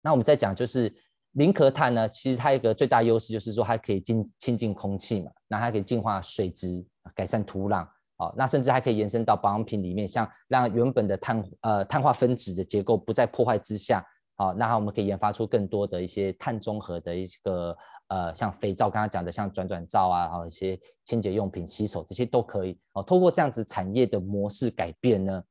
[0.00, 0.94] 那我们再讲就是
[1.32, 7.84] 菱壳炭呢，其实它一个最大优势就是说它可以净清净空气嘛，那它可以净化水质，改善土壤，
[8.20, 14.04] 好，那甚至还可以延伸到保养品里面，像让原本的碳呃碳化分子的结构不在破坏之下，
[14.36, 17.76] 好，那我们可以研发出更多的一些碳中和的一个。
[18.10, 23.04] 呃，像肥皂，刚刚讲的像转转皂啊，还有一些清洁用品、洗手这些都可以哦。
[23.04, 25.42] 透过这样子产业的模式改变呢，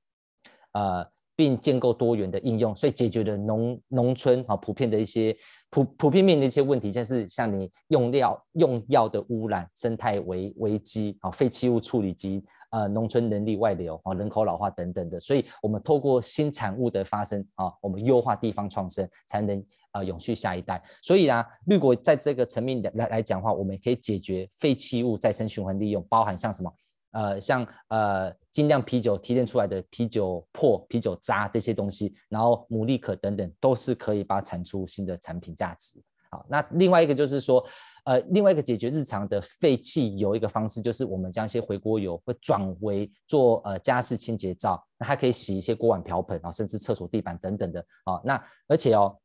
[0.74, 5.34] 呃，并建构多元的应用，所以解决了农农村啊普遍的一些
[5.70, 15.20] 普普遍面临的一些问题，像是像你用料用药的污染、生态危危机啊、废弃物处理及呃农村人力外流啊、人口老化等等的。
[15.20, 19.64] 所以，我们透过新产物的发生啊，我们优化地方创生，才能。
[19.92, 20.80] 啊、永续下一代。
[21.02, 26.72] 所以啊，绿果在这个层面来来讲的话，我们可以解决废弃物再生循环利用，包含像什么，
[27.10, 36.00] 呃，像呃精酿啤酒提炼出来的啤酒粕、啤酒渣这些东西，然后牡蛎壳等等，都是可以把它产出新的产品价值。
[36.30, 37.66] 好，那另外一个就是说，
[38.06, 48.22] 呃，另外一个解决日常的废弃油一个方式，就是我们将一些回锅油会转为做呃家事清洁皂，那它可以洗一些锅碗瓢盆啊，甚至厕所地板等等的啊。
[48.24, 49.18] 那而且哦。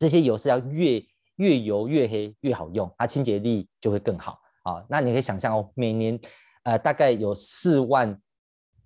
[0.00, 1.00] 这些油是要越
[1.36, 4.84] 越油越黑越好用，它清洁力就会更好啊。
[4.88, 6.18] 那你可以想象哦，每年
[6.64, 8.18] 呃大概有四万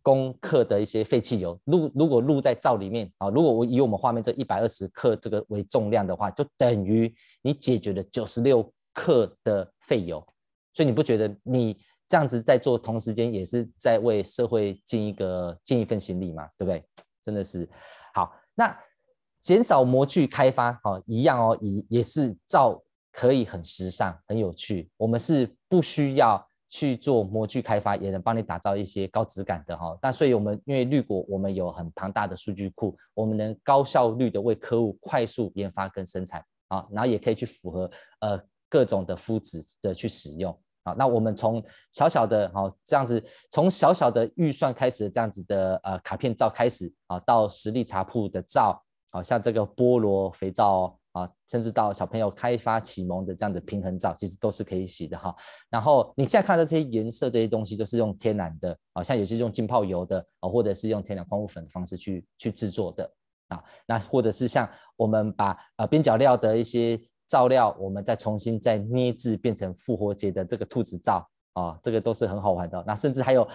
[0.02, 10.18] 公克的一些废弃油，如如果录在灶里面啊，如果我以我们画面这一百二十克这个为重量的话，就等于你解决了九十六课的费用。
[10.72, 11.76] 所以你不觉得你
[12.08, 16.48] 这样子在做，同时间也是在为社会尽一个尽一份心力嘛？
[16.56, 16.82] 对不对？
[17.22, 17.68] 真的是
[18.14, 18.74] 好那。
[19.44, 24.90] 减少模具开发，哦，一样哦，也也是造可以很时尚、很有趣。
[24.96, 29.98] 我们是不需要去做模具开发，也能帮你打造一些高质感的哈。
[30.00, 38.40] 那所以，我们因为绿果，我们有很庞大的数据库，我们能高效率的为客户快速研发跟生产啊，然后也可以去符合呃
[38.74, 40.92] 各种的肤质的去使用啊。
[40.98, 48.82] 那我们从小小的哈这样子，从小小的预算开始这样子的呃卡片皂开始啊，到实力茶铺的皂。
[49.14, 55.32] 好像这个菠萝肥皂啊，甚至到小朋友开发启蒙的这样的平衡皂，其实都是可以洗的哈。
[55.70, 63.08] 然后你现在看到这些颜色这些东西，都是用天然的，好像有些用浸泡油的啊，或者是用天然矿物粉的方式去去制作的
[63.46, 63.62] 啊。
[63.86, 72.82] 那或者是像我们把呃边角料的一些照料，我们再重新再捏制变成复活节的这个兔子皂啊，这个都是很好玩的。
[72.86, 73.46] 那甚至还有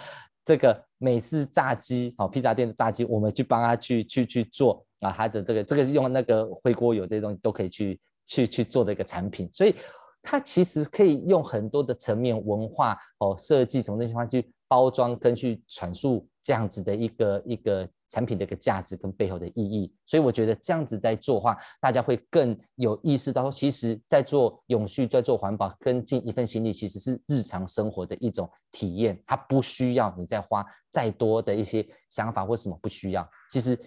[0.45, 4.85] 这个美式炸鸡啊，披萨店的炸鸡，我们去帮他去去去做。
[4.99, 9.73] 啊，他的这个这个是用那个回锅油这些东西都可以去去去做的一个产品，所以
[10.21, 33.79] 它其实可以用很多的层面文化哦设计什么东西话去包装跟去阐述这样子的一个一个产品的一个价值跟背后的意义，所以我觉得这样子在做的话，大家会更有意识到，其实在做永续，在做环保，跟尽一份心力，其实是日常生活的一种体验，它不需要你再花再多的一些想法或什么不需要，其实。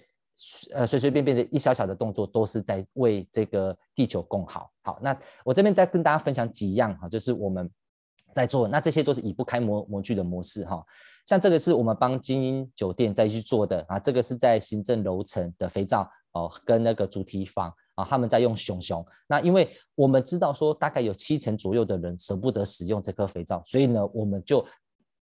[0.73, 4.73] 呃随随便便的一小小的动作都是在为这个地球共好。
[4.83, 7.71] 好，那我这边再跟大家分享几样哈，就是我们
[8.35, 10.83] 在做，那这些都是以不开模模具的模式哈。
[11.27, 19.05] 像这个是我们帮精英酒店再去做的啊，这个是在行政楼层的肥皂哦，跟那个主题房啊，他们在用熊熊。
[19.29, 24.67] 那因为我们知道说大概有七成左右的人舍不得使用这颗肥皂，所以呢，我们就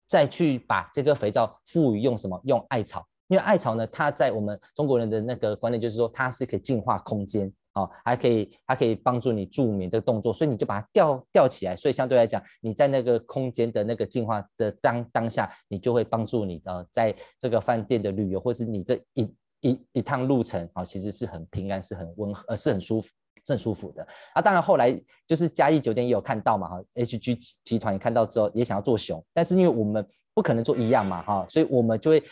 [0.05, 2.39] 再去把这颗肥皂赋予用什么？
[2.43, 7.51] 用艾草，因为艾草呢，它在我们中国人的那个观念就是说，它是可以净化空间。
[7.75, 23.09] 哦，还可以，还可以帮助你助眠的动作，所以你就把它吊吊起来，所以相对来讲，你在那个空间的那个净化的当当下，你就会帮助你呃，在这个饭店的旅游，或是你这一一一趟路程啊、哦，其实是很平安，是很温和，是很舒服，
[23.45, 24.07] 是很舒服的。
[24.33, 24.97] 啊，当然后来
[25.27, 32.23] 就是嘉义酒店也有看到嘛，哈，HG 集团也看到之后也想要做熊，但是因为我们不可能做一样嘛，哈、哦，所以我们就会。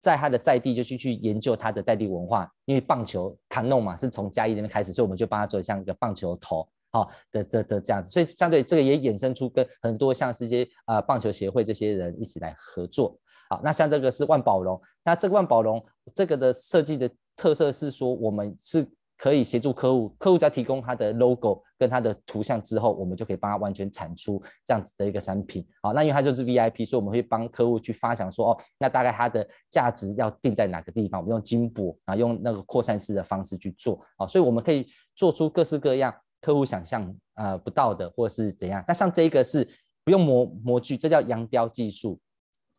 [0.00, 13.18] 在他的在地就去去研究他的在地文化，因为棒球卡弄嘛是从嘉义那边开始，所以我们就帮他做像一个棒球头，好的的的这样子，所以相对这个也衍生出跟很多像是一些呃棒球协会这些人一起来合作，
[13.50, 15.84] 好，那像这个是万宝龙，那这个万宝龙
[16.14, 18.88] 这个的设计的特色是说我们是。
[19.18, 25.66] 可以协助客户，客户只要提供他的 logo 跟他的图像之后，我们就可以帮他完全产出这样子的一个产品。
[25.82, 31.20] 好，那因为它就是 VIP，所以我们会帮客户去发想说，哦，那大概它的价值要定在哪个地方？
[31.20, 34.00] 我们用金箔啊，用那个扩散式的方式去做。
[34.16, 38.84] 好，所以我们可以做出各式各样客户想象呃不到的，或是怎样。
[38.86, 39.68] 那像这一个是
[40.04, 42.20] 不用模模具，这叫阳雕技术。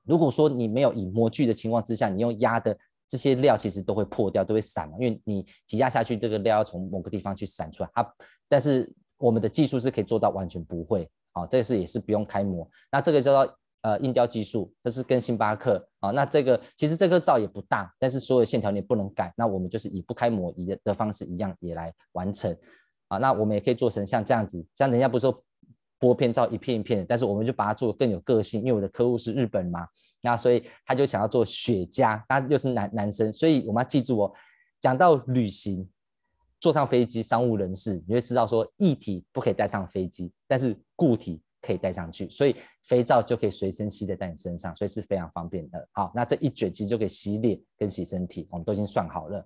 [0.06, 2.78] 如果说你没有以模具的情况之下，你用压的。
[3.10, 7.90] 这些料其实都会破掉，都会散嘛，因为你挤压下去，这个料要从某个地方去散出来。
[7.94, 8.14] 它，
[8.48, 12.70] 但是我们的技术是可以做到完全不会，啊，这个是也是不用开模。
[12.92, 16.12] 那这个叫做呃印雕技术，这是跟星巴克啊。
[16.12, 19.34] 那这个其实这个皂也不大，但是所有线条你不能改。
[19.36, 22.56] 那我们就是以不开模一的方式一样也来完成，
[23.08, 25.44] 啊，那我们也可以做成像这样子，像人家不是说。
[26.00, 29.86] 玻片皂一片一片的，但是我们就把它做得更有个性，因为我的客户是日本嘛，
[30.22, 34.34] 那所以他就想要做雪茄，他又是男男生，所以我们要记住哦，
[34.80, 35.86] 讲到旅行，
[36.60, 45.86] 坐上飞机，商务人士，你会知道说液体不可以带上飞机，但是固体可以带上去，所以肥皂就可以随身携带在你身上，所以是非常方便的。
[45.92, 49.46] 好，那这一卷其实就可以洗脸跟洗身体，我们都已经算好了。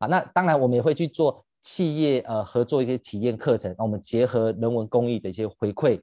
[0.00, 1.44] 好，那当然我们也会去做。
[1.62, 6.00] 企业呃合作一些体验课程，那我们结合人文公益的一些回馈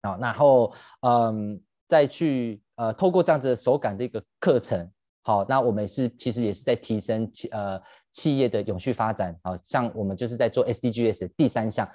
[0.00, 4.90] 啊，然后嗯再去呃透过这样子的手感的一个课程，
[5.22, 7.80] 好，那我们是其实也是在提升企呃
[8.10, 11.88] 企业的永续发展，好像我们就是在做 SDGs 第三项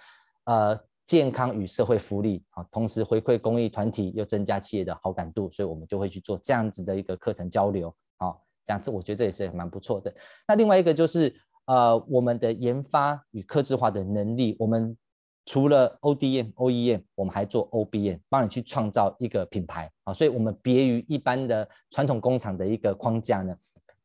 [0.45, 10.13] 呃健康与社会福利，好，同时回馈公益团体又增加企业的好感度，所以我们就会去做这样子的一个课程交流，好，这样子我觉得这也是蛮不错的。
[10.47, 11.35] 那另外一个就是。
[11.67, 14.97] 呃，我们的研发与科技化的能力，我们
[15.45, 20.13] 除了 ODM、OEM，我们还做 OBM，帮你去创造一个品牌啊。
[20.13, 23.53] 所以，我们别于一般的传统工厂的一个框架呢，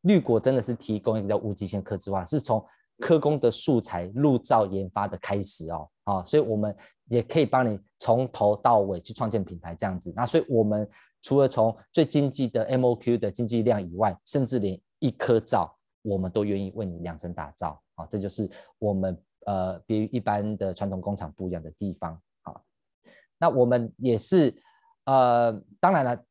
[0.01, 2.63] 绿果真的是提供一个叫无极限科技化，是从
[2.99, 5.89] 科工的素材入造研发的开始哦。
[6.03, 6.75] 啊，所以我们
[7.07, 10.11] 也可以帮你从头到尾去创建品牌这样子。
[10.13, 10.85] 那所以，我们
[11.21, 15.73] 除了从最经济的 MOQ 的经济量以外，甚至连一颗皂。
[16.03, 18.47] 我们都愿意为你量身打造啊，这就是
[18.77, 22.53] 我们呃别于一般的传统工厂不一样的地方啊。
[23.39, 24.53] 那我们也是
[25.05, 26.23] 呃，当然了，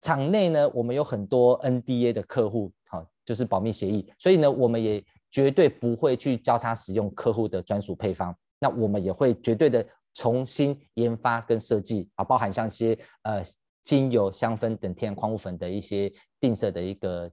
[0.00, 8.36] 厂内呢我们有很多 NDA 的客户，好，就是保密协议，所以呢我们也绝对不会去交叉使用客户的专属配方。
[8.58, 13.42] 那我们也会绝对的重新研发跟设计啊，包含像一些呃
[13.82, 17.30] 精油、香氛等天然矿物粉的一些定色的一个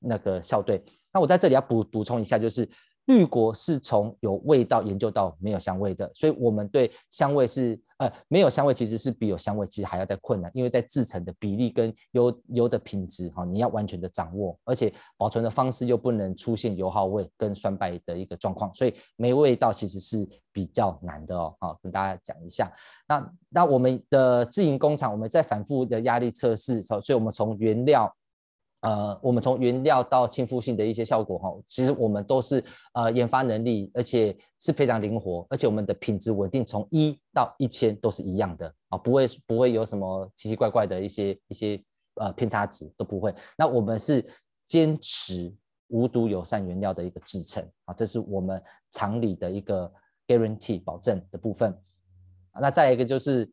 [0.00, 0.82] 那个校对。
[1.12, 2.68] 那我在这里要补补充一下，就是
[3.06, 21.54] 绿果是从有味道研究到没有香味的，所以我们对香味是呃没有香味，其实是比有香味其实还要再困难，因为在制成的比例跟油油的品质哈，你要完全的掌握，而且保存的方式又不能出现油耗味跟酸败的一个状况，所以没味道其实是比较难的哦。
[21.60, 22.72] 好，跟大家讲一下。
[23.06, 28.12] 那那我们的自营工厂，我们在反复的压力测试，所以我们从原料。
[28.84, 32.62] 呃，我们从原料到亲肤性的一些效果哈，其实我们都是
[32.92, 41.82] 呃研发能力，而且是非常灵活，而且我们的品质稳定，从一到一千都是一样的啊，不会不会有什么奇奇怪怪的一些一些
[42.16, 43.34] 呃偏差值都不会。
[43.56, 44.22] 那我们是
[44.66, 45.50] 坚持
[45.88, 49.90] 无毒友善原料的一个制成啊，这是我们厂里的一个
[50.26, 51.74] guarantee 保证的部分。
[52.60, 53.50] 那再一个就是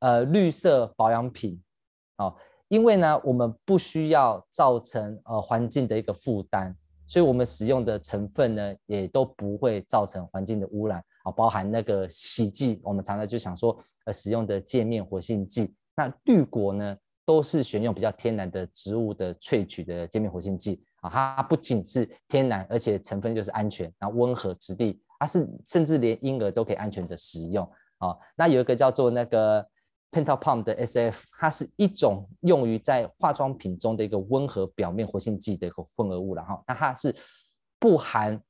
[0.00, 1.58] 呃绿色保养品
[2.16, 2.34] 啊。
[2.74, 6.74] 因为呢，我们不需要造成呃环境的一个负担，
[7.06, 27.64] 所以我们使用的成分呢，也都不会造成环境的污染啊，包含那个洗剂，我们常常就想说，呃，使用的界面活性剂，那绿果呢，都是选用比较天然的植物的萃取的界面活性剂啊，它不仅是天然，而且成分就是安全，然后温和质地，它是甚至连婴儿都可以安全的使用
[27.98, 28.16] 啊。
[28.34, 29.64] 那有一个叫做那个。
[30.14, 36.62] P e n t a p o m 的 SF，它是一种用于在化妆品中的一个温和表面活性剂的一个混合物了哈。
[36.68, 37.12] 那它是
[37.80, 38.40] 不含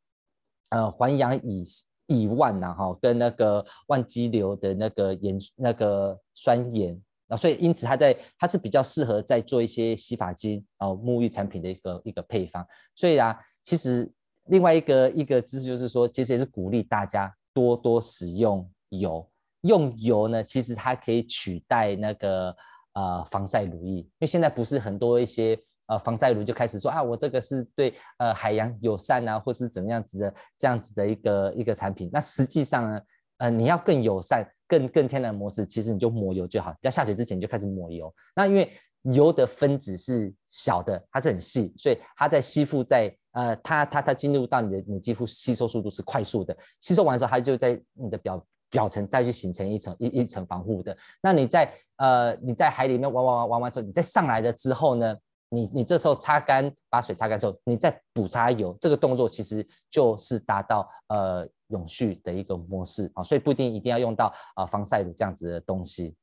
[0.69, 1.65] 呃环氧乙
[2.09, 12.67] 乙烷呐哈，跟那个万基硫的那个盐那个酸盐啊，所以因此它在它是比较适合在做一些洗发精啊、沐浴产品的一个一个配方。
[12.95, 14.13] 所以啊，其实
[14.49, 19.27] 另外一个一个知识就是说，其实也是鼓励大家多多使用油。
[19.65, 22.55] 用油呢，其实它可以取代那个
[22.93, 32.11] 呃防晒乳液，因为现在不是很多一些呃防晒乳就开始说啊，我这个是对呃海洋友善啊，或是怎么样子的这样子的一个一个产品。
[32.13, 33.01] 那实际上呢，
[33.39, 38.15] 呃你要更友善、更更天然模式，其实你就抹油就好，在下水之前你就开始抹油。
[38.37, 38.71] 那因为
[39.15, 48.47] 油的分子是小的，它是很细，所以它在吸附在呃它它它进入到你的你的肌肤吸收速度是快速的，吸收完之后它就在你的表。
[48.75, 55.17] 表层再去形成一层一一层防护的，那你在呃你在海里面玩玩玩玩完之后，你再上来了之后呢，
[55.49, 63.09] 你你这时候擦干，把水擦干之后，你再补擦油，这个动作其实就是达到呃永续的一个模式。
[63.15, 66.17] 啊，所以不一定一定要用到啊、呃、防晒乳这样子的东西。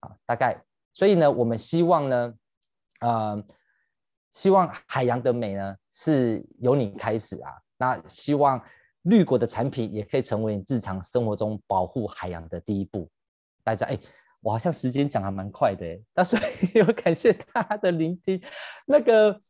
[0.00, 0.60] 啊，大概。
[0.92, 2.34] 所以呢，我们希望呢，
[3.02, 3.40] 呃，
[4.32, 8.60] 希望海洋的美呢是由你开始啊，那希望。
[9.04, 13.08] 绿果的产品也可以成为你日常生活中保护海洋的第一步。
[13.62, 13.98] 大家，哎，
[14.40, 16.36] 我好像时间讲还蛮快的，但是
[16.74, 18.40] 也感谢大家的聆听。
[18.86, 19.40] 那个，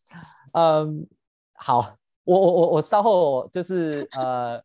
[0.53, 1.07] 嗯，
[1.55, 4.61] 好，我我我我稍后就是呃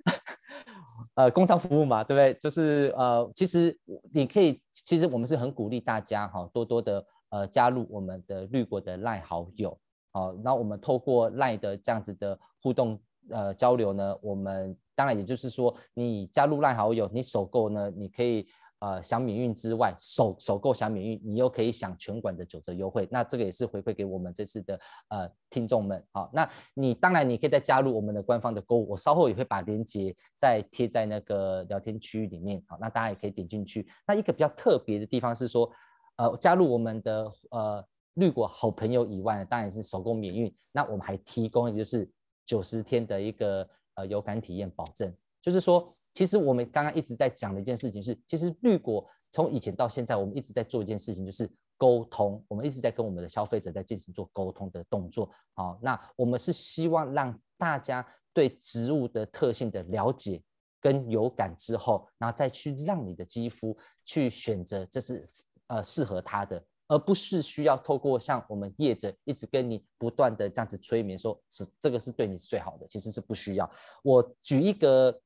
[1.15, 2.33] 呃工商服务嘛，对不对？
[2.39, 3.75] 就是呃，其实
[4.13, 9.75] 你可以，其实我们是很鼓励大家哈，多多的呃加入我们的绿果的赖好友，
[10.11, 12.99] 好，那我们透过赖的这样子的互动。
[13.31, 18.47] 呃，交流呢，我们当然也就是说，你加入赖好友，你首购呢，你可以
[18.79, 23.07] 呃享免运之外，首首购享免运，你又可以享全馆的九折优惠。
[23.11, 26.03] 那这个也是回馈给我们这次的呃听众们。
[26.11, 32.63] 好，那你当然你可以再加入我们的官方的购物，我稍后也会把链接再贴在那个聊天区域里面。
[32.67, 33.87] 好，那大家也可以点进去。
[34.07, 35.69] 那一个比较特别的地方是说，
[36.17, 40.53] 呃，加入我们的呃绿果好朋友以外，当然是首购免运。
[40.71, 42.09] 那我们还提供就是。
[42.49, 51.47] 九十天的一个呃有感体验保证，就是说，其实我们刚刚一直在讲的一件事情是，其实绿果从以前到现在，我们一直在做一件事情，就是
[51.77, 55.29] 沟通，我们一直在跟我们的消费者在进行做沟通的动作。
[55.53, 60.41] 好，那我们是希望让大家对植物的特性的了解
[60.81, 65.29] 跟有感之后，然后再去让你的肌肤去选择这是
[65.67, 66.65] 呃适合它的。
[66.89, 73.71] 而不是需要透过像我们业者一直跟你不断的这样子催眠，说是这个是对你最好的，其实是不需要。
[74.03, 75.21] 我举一个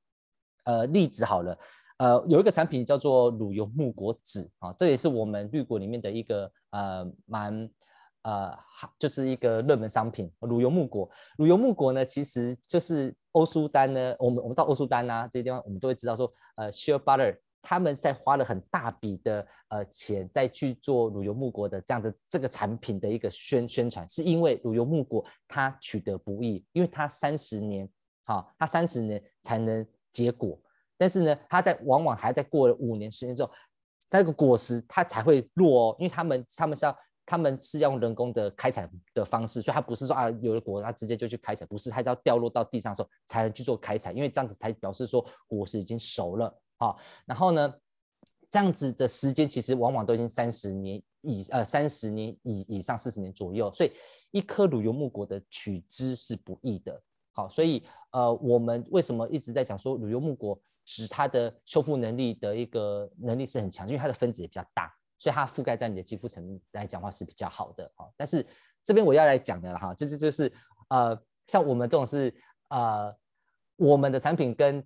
[0.65, 1.57] 呃例子好了，
[1.99, 7.69] 呃有一个产品叫做乳油木果脂啊，这也是我们绿果里面的一个呃蛮
[8.23, 8.51] 呃
[8.99, 10.29] 就是一个热门商品。
[10.41, 17.37] 乳油木果，乳油木果呢，其实就是欧舒丹呢，我们我们到欧舒丹啊这些地方，我们都会知道说呃 shea butter。
[17.63, 27.89] 他们在花了很大笔的呃钱在去做乳油木果的这样的这个产品的一个宣宣传，是因为乳油木果它取得不易，因为它三十年，
[28.25, 30.59] 好，它三十年才能结果，
[30.97, 33.49] 但是呢，它在往往还在过了五年时间之后，
[34.11, 46.53] 那个果实它才会落哦，因为他们他们是要他们是要用人工的开采的方式，所以它不是说啊有了果它直接就去开采，不是，它要掉落到地上的时候才能去做开采，因为这样子才表示说果实已经熟了。
[46.83, 47.73] 好，然后呢，
[48.49, 53.91] 这样子的时间其实往往都已经三十年以呃三十年以以上四十年左右，所以
[54.31, 57.01] 一颗乳油木果的取汁是不易的。
[57.31, 67.89] 好，所以呃我们为什么一直在讲说乳油木果指它的修复能力的一个能力是很强，因为它的分子也比较大，所以它覆盖在你的肌肤层来讲话是比较好的。
[67.95, 68.45] 好，但是
[68.83, 70.51] 这边我要来讲的哈，就是就是
[70.89, 71.17] 呃
[71.47, 72.35] 像我们这种是
[72.67, 73.15] 呃
[73.77, 74.85] 我们的产品跟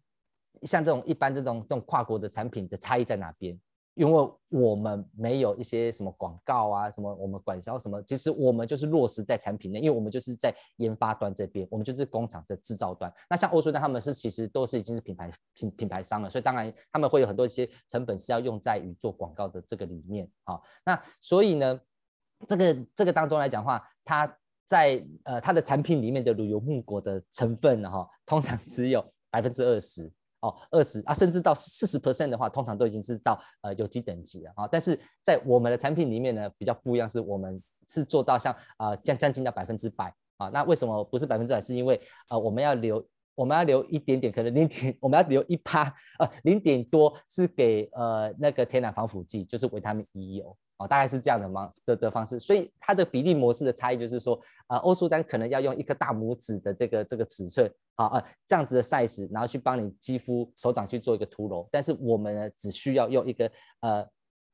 [0.63, 3.59] 像这种一般这种这种跨国的产品的差异在哪边？
[3.95, 13.11] 因为我们没有一些什么广告啊，什么我们管销什么，其实我们就是落实在产品内，因为我们就是在研发端这边，我们就是工厂的制造端。
[13.27, 20.61] 那像欧舒丹他们是其实都是已经是品牌品品牌商了，所以当然他们会有很多一些成本是要用在于做广告的这个里面啊。
[20.85, 21.79] 那所以呢，
[22.47, 24.37] 这个这个当中来讲的话，它
[24.67, 30.11] 在呃它的产品里面的乳油木果的成分哈、通常只有百分之二十
[30.47, 40.49] 哦，二十啊，甚至到四十 percent 的话，通常都已经是到呃有机等级了啊、但是在我们的产品里面呢，比较不一样，是我们是做到像啊将将近到百分之百啊。
[40.49, 41.61] 那为什么不是百分之百？
[41.61, 43.05] 是因为呃我们要留。
[43.37, 45.83] 我们要留一点点，可能零点，我们要留一趴，
[46.17, 52.39] 呃，零点多是给呃那个天然防腐剂，就是维他命 E 油，哦，大概是这样的方的的方式。
[52.39, 63.51] 所以它的比例模式的差异就是说，呃，欧舒丹可能要用一颗大拇指的这个这个尺寸，啊啊这样子的 size，然后去帮你肌肤手掌去做一个涂揉，但是我们呢只需要用一个
[63.81, 64.07] 呃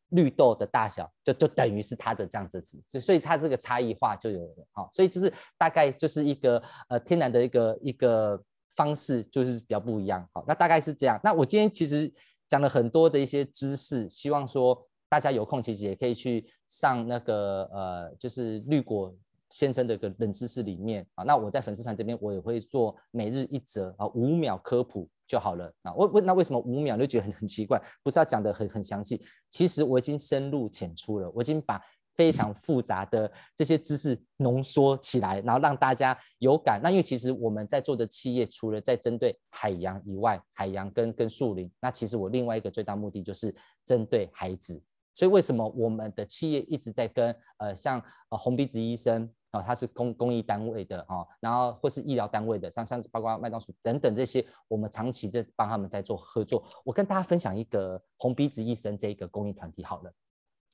[0.09, 8.43] 绿豆的大小，就就等于是它的这样子的尺寸，所以它这个差异化就有了，好，所以就是大概就是一个呃天然的一个一个。
[8.75, 11.19] 方式就是比较不一样，好，那大概是这样。
[11.23, 12.11] 那我今天其实
[12.47, 14.83] 讲了很多的一些知识，希望说
[15.13, 19.15] 大家有空其实也可以去上那个呃，就是绿果
[19.51, 21.23] 先生的一个冷知识里面啊。
[21.23, 25.71] 那我在粉丝团这边我也会做每日一则啊，五秒科普就好了。
[25.83, 27.79] 那我问那为什么五秒就觉得很很奇怪？
[28.01, 31.79] 不是要讲得很很详细，其实我已经深入浅出了，我已经把。
[32.15, 36.79] 非常复杂的这些知识浓缩起来，然后让大家有感。
[36.83, 43.51] 那因为其实我们在做的企业，除了在针对海洋以外，海洋跟跟树林，那其实我另外一个最大目的就是
[43.83, 44.79] 针对孩子。
[45.15, 56.63] 所以为什么我们的企业一直在跟呃像呃红鼻子医生啊，他、是公公益单位的啊、然后或是医疗单位的，像像是包括麦当劳等等这些，我们长期在帮他们在做合作。
[56.83, 60.13] 我跟大家分享一个红鼻子医生这一个公益团体好了，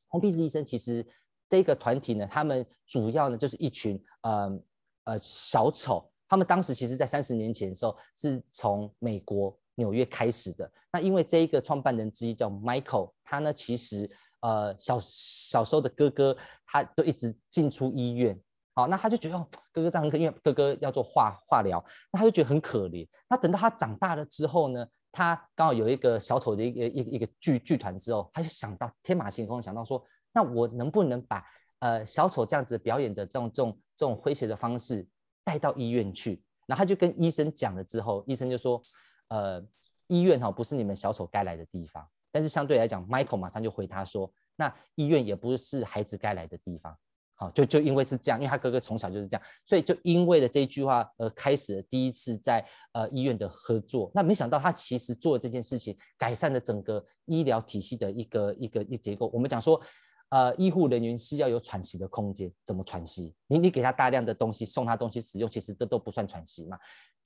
[0.07, 1.05] 红鼻子医生其实。
[1.51, 4.61] 这个团体呢，他们主要呢就是一群呃
[5.05, 10.71] 呃小丑，他们当时其实在三十年前的时候是从美国纽约开始的。
[10.93, 14.07] 那因为这一个创办人之一叫 Michael，他呢其实
[14.41, 16.35] 呃小小时候的哥哥
[16.65, 18.39] 他都一直进出医院，
[18.73, 23.07] 好，那他就觉得哦哥哥这样很可，因为哥哥要做化化疗，那他就觉得很可怜。
[23.29, 30.03] 那等到他长大了之后呢，他刚好有一个小丑的一个一一个剧剧团之后，他就想到天马行空想到说。
[30.31, 31.43] 那我能不能把
[31.79, 35.03] 呃小丑这样子表演的这种这种这种诙谐的方式
[35.43, 36.39] 带到医院去？
[36.67, 38.79] 然后他就跟医生讲了之后，医生就说，
[39.29, 39.59] 呃，
[40.05, 42.07] 医院哈不是你们小丑该来的地方。
[42.31, 46.97] 但是相对来讲，Michael 马上就回他说，那医院也不是孩子该来的地方。
[47.35, 54.11] 好，就就因为是这样，因为他哥哥从小就是这样，所以就因为了这一句话而开始了第一次在呃医院的合作。
[54.13, 59.29] 那没想到他其实做这件事情，改善了整个医疗体系的一个一个一结构。
[59.33, 59.81] 我们讲说。
[60.31, 63.33] 呃，医护人员是要有喘息的空间，怎么喘息？
[63.47, 66.77] 你你给他大量的东西，送他东西使用，其实这都不算喘息嘛。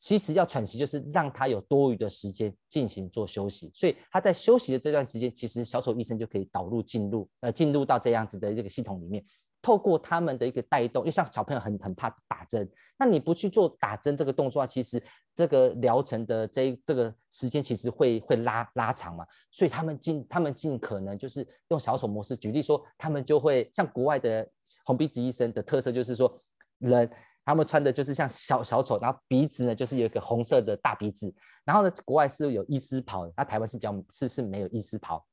[0.03, 3.71] 其实要喘息，就是让他有多余的时间进行做休息。
[3.73, 9.23] 所以他在休息的这段时间，其实小丑医生就可以导入进入呃进入到这样子的一个系统里面。
[9.61, 15.01] 透过他们的一个带动，因为像小朋友很很怕打针，那你不去做打针这个动作，其实
[15.33, 19.25] 这个疗程的这这个时间其实会会拉拉长嘛。
[19.51, 24.45] 所以他们尽他们尽可能就是用小丑模式，举例说，他们就会像国外的
[24.83, 26.37] 红鼻子医生的特色，就是说
[26.79, 27.09] 人
[27.45, 31.33] 他们穿的就是像小小丑，然后鼻子呢就是有一个红色的大鼻子，
[31.65, 35.25] 然后呢国外是有医师袍，那台湾是比较是是没有医师袍。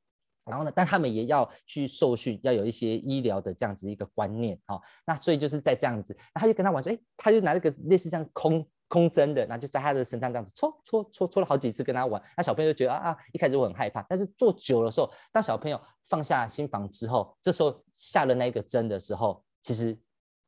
[0.47, 4.83] 然后呢，但他们也要去受训，要有一些医疗的这样子一个观念啊、哦。
[5.07, 12.21] 那所以就是在这样子，他就跟他玩说，哎，他就拿这个类似像空空针的，然后就在他的身上这样子戳戳戳戳了好几次跟他玩。
[12.37, 19.97] 那小朋友就觉得啊啊，一开始我很害怕，但是做久了时候，当小朋友放下心房之后，这时候下了那个针的时候，其实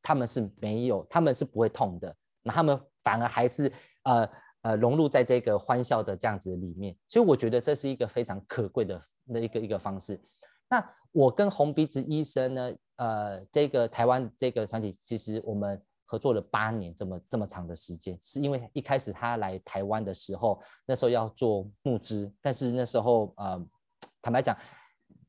[0.03, 3.72] 他们是没有，他们是不会痛的，那他们反而还是
[4.03, 4.28] 呃
[4.62, 6.96] 呃融入在这个欢笑的这样子里面。
[7.09, 9.00] 所以我觉得这是一个非常可贵的。
[9.24, 10.20] 那一个一个方式，
[10.68, 23.64] 那我跟红鼻子医生呢，呃，这个台湾这个团体，其实我们合作了八年这么这么长的时间，是因为一开始他来台湾的时候，那时候要做募资，但是那时候呃，
[24.20, 24.59] 坦白讲，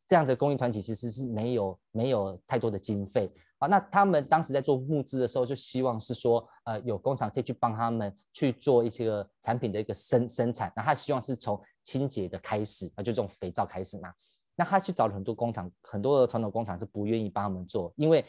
[0.08, 3.32] 这样的公益团体其实是没有没有太多的经费
[3.64, 3.68] 啊。
[3.68, 9.12] 那他们当时在做募资的时候，就希望是说，呃，有工厂可以去帮他们去做一些
[9.42, 11.62] 产品的一个生生产，那他希望是从。
[11.86, 14.10] 清洁的开始啊，就这种肥皂开始嘛。
[14.56, 18.24] 那他去找了很多工厂，很多的传统工厂是不愿意帮他们做，因为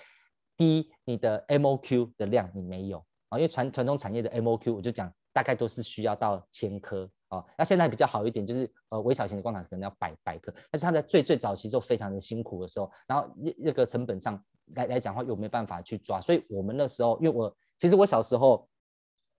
[0.57, 7.45] 第一，你的 MOQ 的量你没有啊，因为传传统产业的 MOQ 我就讲大概都是需要到千颗啊。
[7.57, 14.43] 那现在比较好一点，就是呃微小型的工厂可能要百百颗，但是他在最最早期时候非常的辛苦的时候，然后那那个成本上
[14.75, 18.69] 来来讲话又没办法去抓，所以我们那时候因为我其实我小时候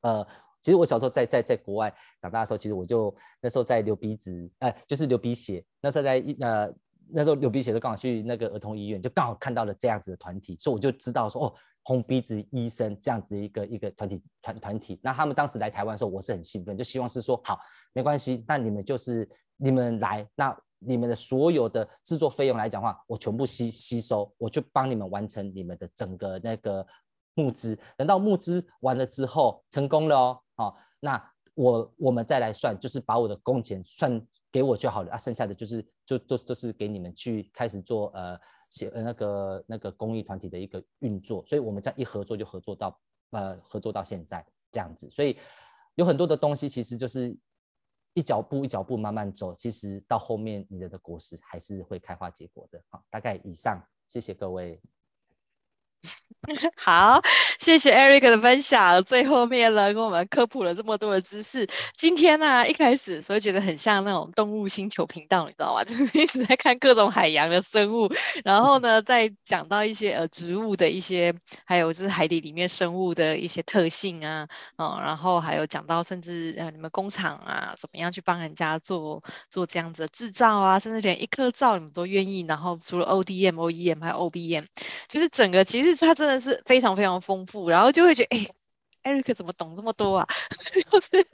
[0.01, 0.25] 呃。
[0.61, 5.63] 其实我小时候在在在国外长大的时候，其实我就那时候在流鼻子，哎，就是流鼻血。
[5.79, 6.73] 那时候在呃
[7.13, 11.53] 那时候流鼻血，就刚好去那个儿童医院，就刚好看到了这样子的团体，所以我就知道说哦，
[11.83, 14.99] 红鼻子医生这样子一个一个团体团团体。
[15.03, 17.59] 那他们当时来台湾的时候，我是很兴奋，就希望是说好，
[17.93, 20.57] 没关系，那你们就是你们来，那
[20.87, 26.85] 你们的所有的制作费用来讲话，我全部吸吸收，我就帮你们完成你们的整个那个
[27.33, 27.77] 募资。
[27.97, 31.31] 等到募资完了之后，成功了哦，好，那。
[31.57, 34.21] 我我们再来算，就是把我的工钱算
[34.51, 45.37] 给我就好了啊，剩下的就是就都都是给你们去开始做呃写呃那个那个公益团体的一个运作，所以我们这样一合作就合作到呃合作到现在这样子，所以
[45.95, 47.33] 有很多的东西其实就是
[48.15, 52.81] 一脚步一脚步慢慢走，其实到后面你的的果实还是会开花结果的。
[52.89, 54.81] 好，大概以上，谢谢各位。
[56.77, 57.19] 好，
[57.57, 59.03] 谢谢 Eric 的分享。
[59.03, 61.67] 最后面呢，跟我们科普了这么多的知识。
[61.95, 65.81] 今天呢、一开始所以觉得很像那种动物星球频道，你知道吗？
[65.85, 68.07] 就是一直在看各种海洋的生物，
[68.43, 71.33] 然后呢，再讲到一些呃植物的一些，
[71.65, 74.47] 还有就是海底里面生物的一些特性啊，
[74.77, 82.45] 嗯，然后还有讲到甚至呃你们工厂啊，怎么样去帮人家做做这样子的制造啊，甚至连一颗皂你们都愿意。
[82.47, 84.65] 然后除了 ODM、OEM 还有 OBM，
[85.07, 86.39] 就是整个其实他真的。
[86.39, 88.37] 是非常非常丰富，然后就会觉得，
[89.03, 90.27] 哎，Eric 怎么懂这么多啊？
[90.91, 91.25] 就是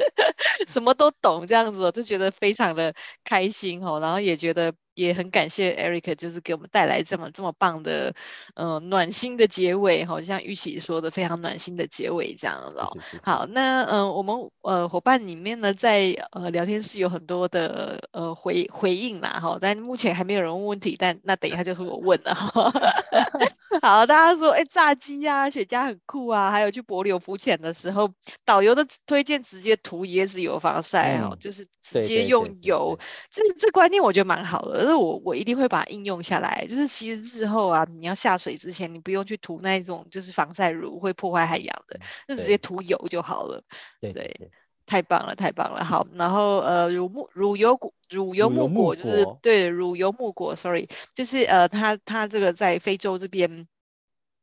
[0.68, 2.94] 什么都懂这样子，我就觉得非常的
[3.24, 4.74] 开心哦，然后也觉得。
[4.94, 8.14] 也很感谢 Eric，就是给我们带来这么这么棒的，
[8.56, 12.98] 呃，暖心的结尾，好像玉琪说的非常暖心的结尾这样子哦。
[13.24, 22.72] 好，那嗯、呃，我们呃伙伴里面呢，在呃聊天室有很多的呃回回应啦哈，但目前还没有人问问题，但那等一下就是我问了哈。
[23.82, 28.12] 好，大家说哎，炸鸡啊，雪茄很酷啊，还有去帛琉浮潜的时候，
[28.46, 34.81] 导游的推荐直接涂椰子油防晒哦，就是直接用油，这这观念我觉得蛮好的。
[34.82, 43.64] 可是我我一定会把它应用下来，就是其实日后啊，你要下水之前，你不用去涂那种就是防晒乳会破坏海洋的，就直接涂油就好了。
[44.00, 44.50] 对对，对，
[44.88, 45.86] 太棒了，太棒了。
[45.86, 53.68] 好，然后呃，乳木乳油果乳油木果就是对乳油木果，sorry，就是呃，它它这个在非洲这边。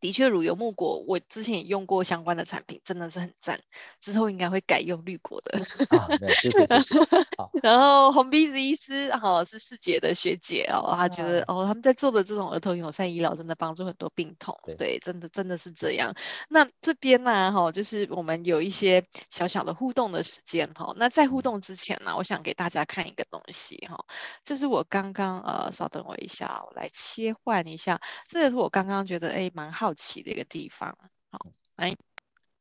[0.01, 3.61] 的确，乳油木果我之前也用过相关的产品，真的是很赞。
[4.01, 5.59] 之后应该会改用绿果的。
[5.89, 6.95] 啊，没有，谢谢，谢谢。
[7.63, 14.57] 然后红鼻子医师，好、哦、是世姐的学姐哦，她觉得、啊、哦他们在做的这种儿童友善医疗，真的帮助很多病童。
[14.63, 16.15] 对，对真的真的是这样。
[16.49, 20.95] 那这边呢，哈、哦，就是我们有一些小小的互动的时间哈、哦。
[20.97, 24.05] 那在互动之前呢，我想给大家看一个东西哈、哦，
[24.45, 28.01] 就是我刚刚呃，稍等我一下，我来切换一下。
[28.29, 29.89] 这也是我刚刚觉得哎蛮好。
[29.89, 30.99] 好奇的一个地方，
[31.31, 31.39] 好，
[31.77, 31.97] 来，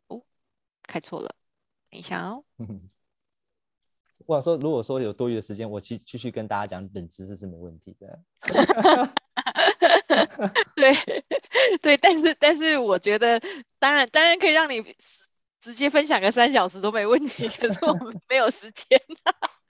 [0.08, 0.22] 哦，
[0.84, 1.36] 开错了，
[1.89, 2.45] 等一下哦。
[4.26, 8.20] 我想说，如果说有多余的时间，我继继续跟大家讲冷知识是没问题的。
[10.76, 10.93] 对
[11.82, 13.41] 对，但是但是我觉得，
[13.80, 14.84] 当然当然可以让你
[15.59, 18.99] 直接分享个三小时都没问题，可是我们没有时间。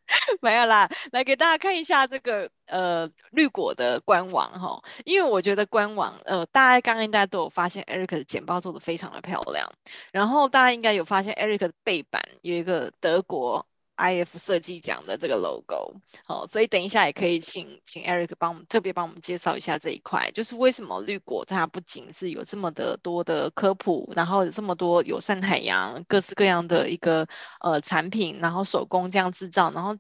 [0.40, 9.70] 没有啦，来给大家看一下这个呃绿果的官网哈，因为我觉得官网呃大家刚刚大家都有发现 Eric 的简报做得非常的漂亮，
[10.14, 13.68] 然后大家应该有发现 Eric 的背板有一个德国
[13.98, 27.28] IF 设计奖的这个 logo，好，所以等一下也可以请请 Eric 帮我们特别帮我们介绍一下这一块，就是为什么绿果它不仅是有这么的多的科普，然后有这么多友善海洋各式各样的一个
[27.62, 29.98] 呃产品，然后手工这样制造，然后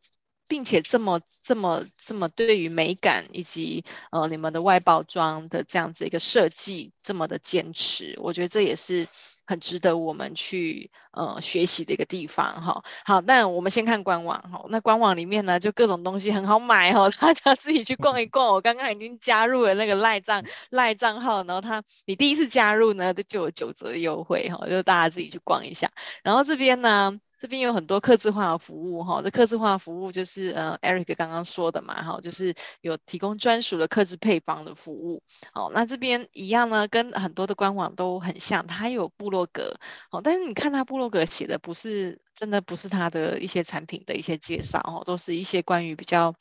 [0.48, 9.08] 并且这么这么这么对于美感以及呃你们的外包装的这样子一个设计这么的坚持，我觉得这也是。
[9.48, 12.84] 很值得我们去呃学习的一个地方哈。
[13.04, 14.66] 好，那我们先看官网哈。
[14.70, 18.50] 那官网里面呢，就各种东西很好买哈，大家自己去逛一逛。
[18.54, 25.92] 我刚刚已经加入了那个赖账赖账号，然后他你第一次加入呢，就有九折优惠哈，就大家自己去逛一下。
[26.22, 27.20] 然后这边呢。
[27.40, 35.22] 这边有很多客制化的服务哈，这客制化服务就是呃，Eric 刚刚说的嘛哈，就是有提供专属的客制配方的服务。
[35.54, 39.78] 好，那这边一样呢，跟很多的官网都很像，它有部落格。
[40.10, 46.34] 好，但是你看它部落格写的不是真的不是它的一些产品的一些介绍哦，都是一些关于比较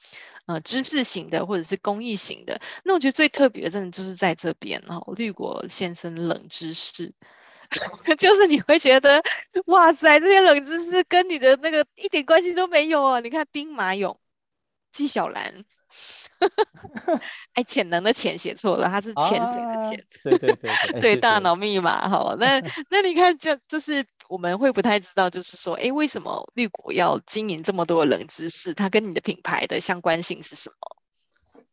[0.47, 2.59] 呃知识型的或者是公益型的。
[2.85, 7.13] 那我觉得最特别的，真的就是在这边哈，绿果先生冷知识。
[8.17, 9.23] 就是你会觉得，
[9.67, 13.21] 哇塞，这些冷知识跟你的那个一点关系都没有啊！
[13.21, 14.17] 你看兵马俑，
[14.93, 15.65] 纪晓岚，
[17.53, 20.05] 哎，潜能的潜写错了，他是潜水的潜。
[20.23, 22.35] 对对对对，对大脑密码哈。
[22.39, 22.61] 那
[22.91, 28.73] 那你看，就就是我们会不太知道，就是说，哎，为什么绿果要经营这么多冷知识？
[28.75, 30.77] 它跟你的品牌的相关性是什么？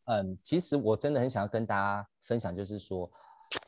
[0.05, 3.09] 嗯，其实我真的很想要跟大家分享，就是说，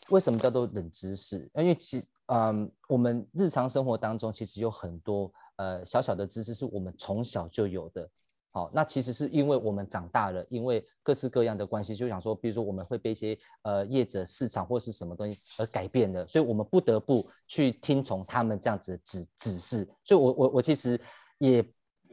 [0.10, 1.50] 为什么叫做冷知识？
[1.56, 8.10] 因为其嗯，我们日常生活当中其实有很多呃小小的知识是我们从小就有的。
[8.52, 19.86] 好，那其实是因为我们长大了，因为各式各样的关系，就想说，比如说我们会被一些呃业者、市场或是什么东西而改变的，所以我们不得不去听从他们这样子的指指示。
[20.06, 20.98] 所以我，我我其实
[21.40, 21.62] 也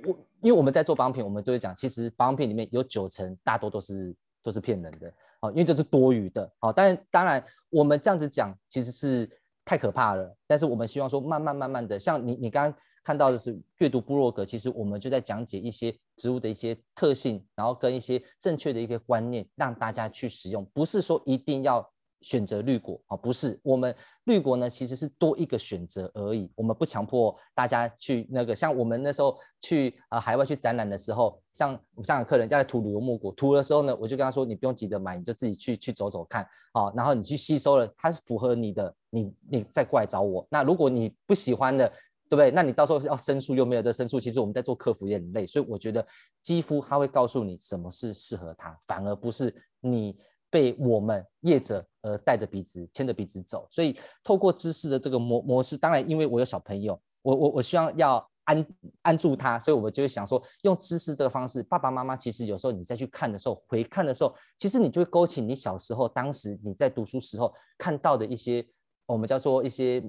[0.05, 0.09] 我，
[0.41, 9.31] 因为我们在做保养品，我们就会讲，其实保养品里面有九成大多都是都是骗人的，好，因为这是多余的，好，但当然我们这样子讲其实是
[9.65, 12.79] 太可怕了，但是我们希望说，慢慢慢慢的，像你你刚刚。
[13.05, 20.65] 看到的是阅读布洛格，其实我们就在讲解一些植物的一些特性，然后跟一些正确的一个观念，让大家去使用。
[20.67, 21.92] 不是说一定要
[22.23, 23.59] 选择绿果啊，不是。
[23.63, 23.95] 我们
[24.25, 26.51] 绿果呢，其实是多一个选择而已。
[26.55, 36.43] 我们不强迫大家去那个，像我们那时候去啊海外去展览的时候，像我上个客人要来涂旅游木果，涂的时候呢，我就跟他说，你不用急着买，你就自己去去走走看
[36.73, 40.47] 啊，然后你去吸收了，它是符合你的，你你再过来找我。
[40.49, 41.89] 那如果你不喜欢的，
[42.29, 42.51] 对不对？
[42.51, 46.07] 那你到时候要申诉又没有的申诉，其实我们在做客服也很累，所以我觉得
[46.43, 50.17] 肌肤它会告诉你什么是适合它，反而不是你
[50.49, 53.67] 被我们业者呃带着鼻子牵着鼻子走。
[53.71, 58.67] 所以透过知识的这个模模式，当然因为我有小朋友，我我我希望要安
[59.03, 68.67] 安住他，所以我就会想说用知识这个方式，爸爸妈妈其实有时候你再去看的时候，回看的时候，其实你就会勾起你小时候当时你在读书时候看到的一些
[69.07, 70.03] 我们叫做一些。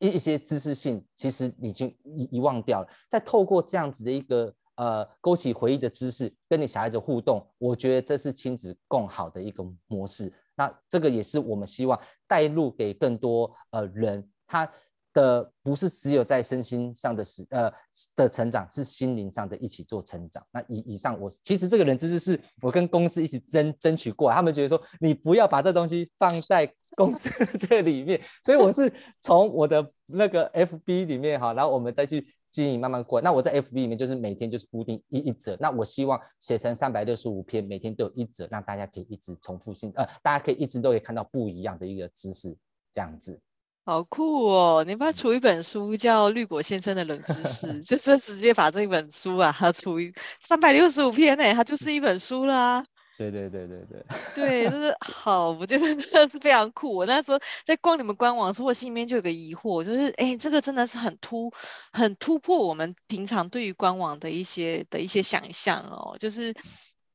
[0.00, 2.88] 一一些知识性，其实你就遗遗忘掉了。
[3.10, 10.32] 再透过这样子的一个呃勾起回忆的知识，跟你小孩子互动，我觉得这是亲子共好的一个模式。
[10.58, 14.70] 那这个也是我们希望带入给更多呃人，他
[15.14, 17.72] 的不是只有在身心上的时呃
[18.14, 20.44] 的成长，是心灵上的一起做成长。
[20.50, 26.70] 那以以上我其实这个人知识是我跟公司一起争争取过来，他们觉得说你不要把这东西放在。
[26.96, 33.20] 公司 这里面，所以我是从我的那个 FB 里面哈，然后我们再去经营，慢慢过。
[33.20, 42.56] 那我在 FB 里面就是每天就是固定一一折，那我希望写成三百六十五篇，每天都有一折，让大家可以一直重复性，呃，大家可以一直都可以看到不一样的一个知识，
[42.92, 43.40] 这样子。
[43.84, 44.84] 好酷哦！
[44.86, 49.96] 你把它出一本书叫《绿果先生的冷知识》， 就是直接把这本书啊，它出
[50.40, 52.84] 三百六十五篇呢，它就是一本书啦。
[53.18, 56.94] 对对对对对，对，就是 好，我觉得真的是非常酷。
[56.94, 61.52] 我那时候在逛你们官网的时候，我心里面就有个疑惑，就是哎，这个真的是很突，
[61.92, 66.16] 很突破我们平常对于官网的一些的一些想象哦。
[66.20, 66.54] 就是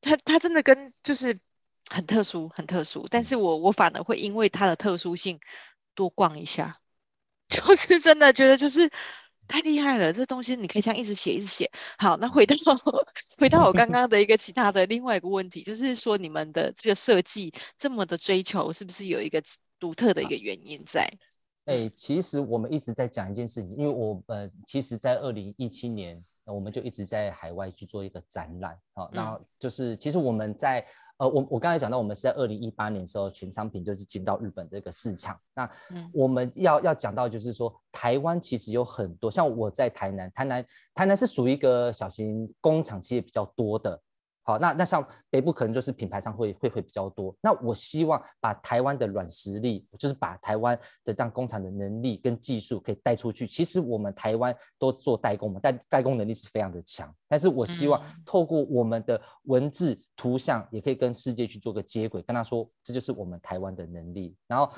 [0.02, 1.40] 它它真的跟就是
[1.90, 3.06] 很特殊，很特殊。
[3.10, 5.40] 但是我我反而会因为它的特殊性
[5.94, 6.78] 多逛一下，
[7.48, 8.90] 就是真的觉得就是。
[9.46, 11.70] 太厉害了，这东西你可以这样一直写，一直写。
[11.98, 12.54] 好，那回到
[13.38, 19.42] 回到我刚刚的一个其他的另外一个问题，就是说你们的这个设计这么的追求，是不是有一个
[19.78, 21.02] 独特的一个原因在？
[21.66, 30.86] 哎、欸，其实我们一直在讲一件事情，因为我呃，其实在二零一七年，我们就一直在海外去做一个展览，好，然后就是其实我们在。
[31.18, 35.38] 呃，我我刚才讲到，我们是在二零一八年的时候，全商品就是进到日本这个市场。
[35.54, 35.70] 那
[36.12, 44.00] 我们要要讲到，就是说，台湾其实有很多，像我在台南，台南台南是属于一个小型工厂企业比较多的。
[44.46, 47.34] 好，那那像北部可能就是品牌商会会会比较多。
[47.40, 53.46] 那我希望把台湾的软实力，就是把台湾的这样工厂的能力跟技术可以带出去。
[53.46, 57.10] 其实我们台湾都做代工嘛，代代工能力是非常的强。
[57.26, 64.36] 但是我希望透过我们的文字、图像，也可以跟世界去做个接轨，跟他说这就是我们台湾的能力。
[64.46, 64.70] 然后，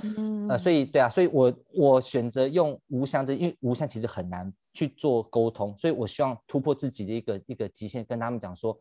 [0.49, 8.79] 呃，所以对啊，所以我我选择用无相这，因为无相其实很难去做沟通，所以我希望突破自己的一个一个极限，跟他们讲说。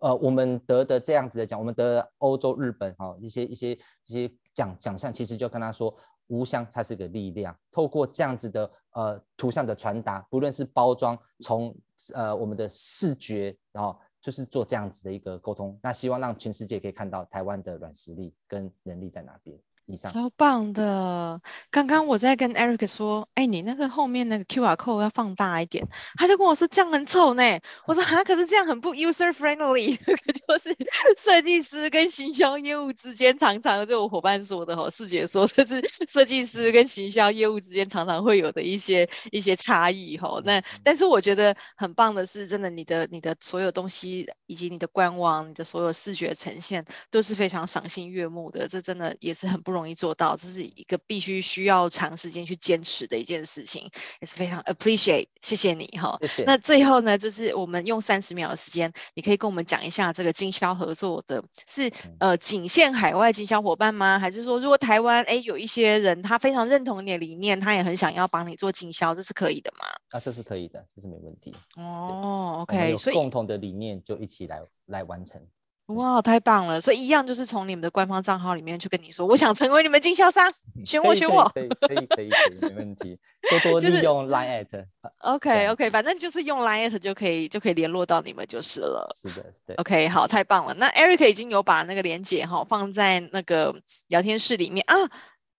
[0.00, 5.94] 呃，我们得的这样子的奖，我们得欧洲、日本哈、哦、一些一些一些奖奖项，其实就跟他说，
[6.28, 11.74] 无相它是个力量，透过这样子的呃图像的传达，不论是包装，从
[12.14, 19.58] 呃我们的视觉，然后就是做这样子的一个沟通，那希望让全世界可以看到台湾的软实力跟能力在哪边。
[19.96, 21.40] 超棒的！
[21.70, 25.86] 刚刚我在跟 Eric 说，哎，你那个后面那个 QR code 要放大一点，
[26.16, 27.42] 他就跟我说这样很丑呢。
[27.86, 30.76] 我说哈，可是这样很不 user friendly， 这个就是
[31.16, 40.40] 设计师跟行销业务之间常常就我伙伴说的哈，师姐说这是设计师跟行销业务之间常常会有的一些一些差异哈。
[40.44, 53.88] 那但是我觉得很棒的是，真的你的你的所有东西以及你的官网、你的所有视觉呈现都是非常赏心悦目的，这真的也是很不容容易做到，这是一个必须需要长时间去坚持的一件事情，
[54.20, 56.18] 也是非常 appreciate，谢谢你哈。
[56.20, 56.44] 谢谢。
[56.44, 64.18] 那最后呢，就是我们用三十秒的时间，你可以跟我们讲一下这个经销合作的是呃仅限海外经销伙伴吗？
[64.18, 69.86] 还是说如果台湾哎有一些人他非常认同你的理念，他也很想要帮你做经销，这是可以的吗？
[70.10, 71.54] 啊，这是可以的，这是没问题。
[71.76, 75.40] 哦，OK，所以共同的理念就一起来来完成。
[75.88, 76.80] 哇，太棒了！
[76.80, 80.44] 所以一样就是从你们的官方账号里面去跟你说，我想成为你们经销商，
[80.84, 82.30] 选我，选我，可以，可以，可以，
[82.60, 83.18] 没问题。
[83.48, 84.84] 多多 利用 Line at。
[85.20, 89.08] OK，OK，反正就是用 Line at 就可以，就可以联络到你们就是了。
[89.22, 89.76] 是的，对。
[89.76, 90.74] OK，好，太棒了。
[90.74, 93.74] 那 Eric 已经有把那个连接哈放在那个
[94.08, 94.94] 聊天室里面啊。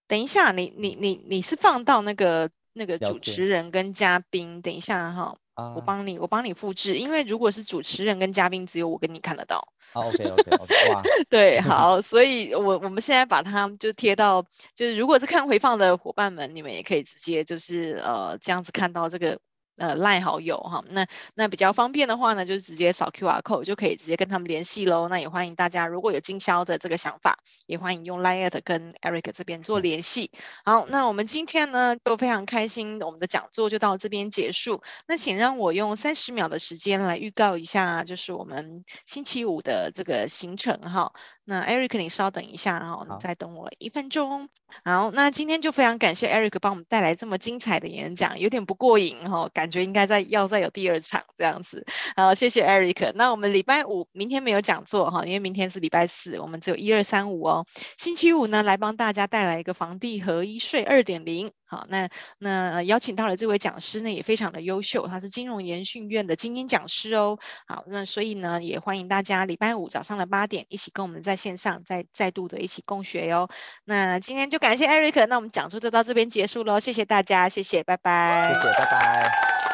[0.07, 4.61] 等一下，你你你你是放到那个那个主持人跟嘉宾？
[4.61, 5.37] 等一下哈。
[5.75, 9.67] 我帮你，我帮你复制，因为如果是主持人跟嘉宾，只有我跟你看得到。
[9.91, 14.41] 好，OK，OK，OK，哇， 对， 好，所以我我们现在把它就贴到，
[14.75, 19.39] 就是如果是看回放的伙伴们，你们也可以直接就是呃这样子看到这个。
[19.79, 25.07] 呃，LINE 好友哈，那那比较方便的话呢，就是直接扫 QR code 就可以直接跟他们联系喽。
[25.07, 30.31] 那也欢迎大家如果有经销的这个想法，也欢迎用 LINE 跟 Eric 这边做联系。
[30.65, 34.81] 好，那我们今天呢就非常开心，我们的讲座就到这边结束。
[35.07, 41.13] 那请让我用三十秒的时间来预告一下，就是我们星期五的这个行程哈。
[41.45, 44.49] 那 Eric，你稍等一下哈，你再等我一分钟。
[44.83, 51.85] 好，那今天就非常感谢 Eric 帮我们带来这么精彩的演讲，有点不过瘾哈，感觉应该再要再有第二场这样子。
[52.15, 53.11] 好，谢谢 Eric。
[53.15, 57.65] 那我们礼拜五明天没有讲座哈，因为明天是礼拜四，我们只有一二三五哦。
[57.97, 61.51] 星期五呢，来帮大家带来一个房地合一税二点零。
[61.69, 62.09] 好，那
[62.39, 67.37] 那邀请到了这位讲师呢，也非常的优秀，他是金融研训院的精英讲师哦。
[67.67, 73.47] 好，那所以呢，也欢迎大家礼拜五早上的八点，一起跟我们在线上再再度的一起共学哟。
[73.85, 79.68] 那今天就感谢 Eric，那我们讲座就到这边结束喽，谢谢大家，谢谢，拜拜，谢谢，拜拜。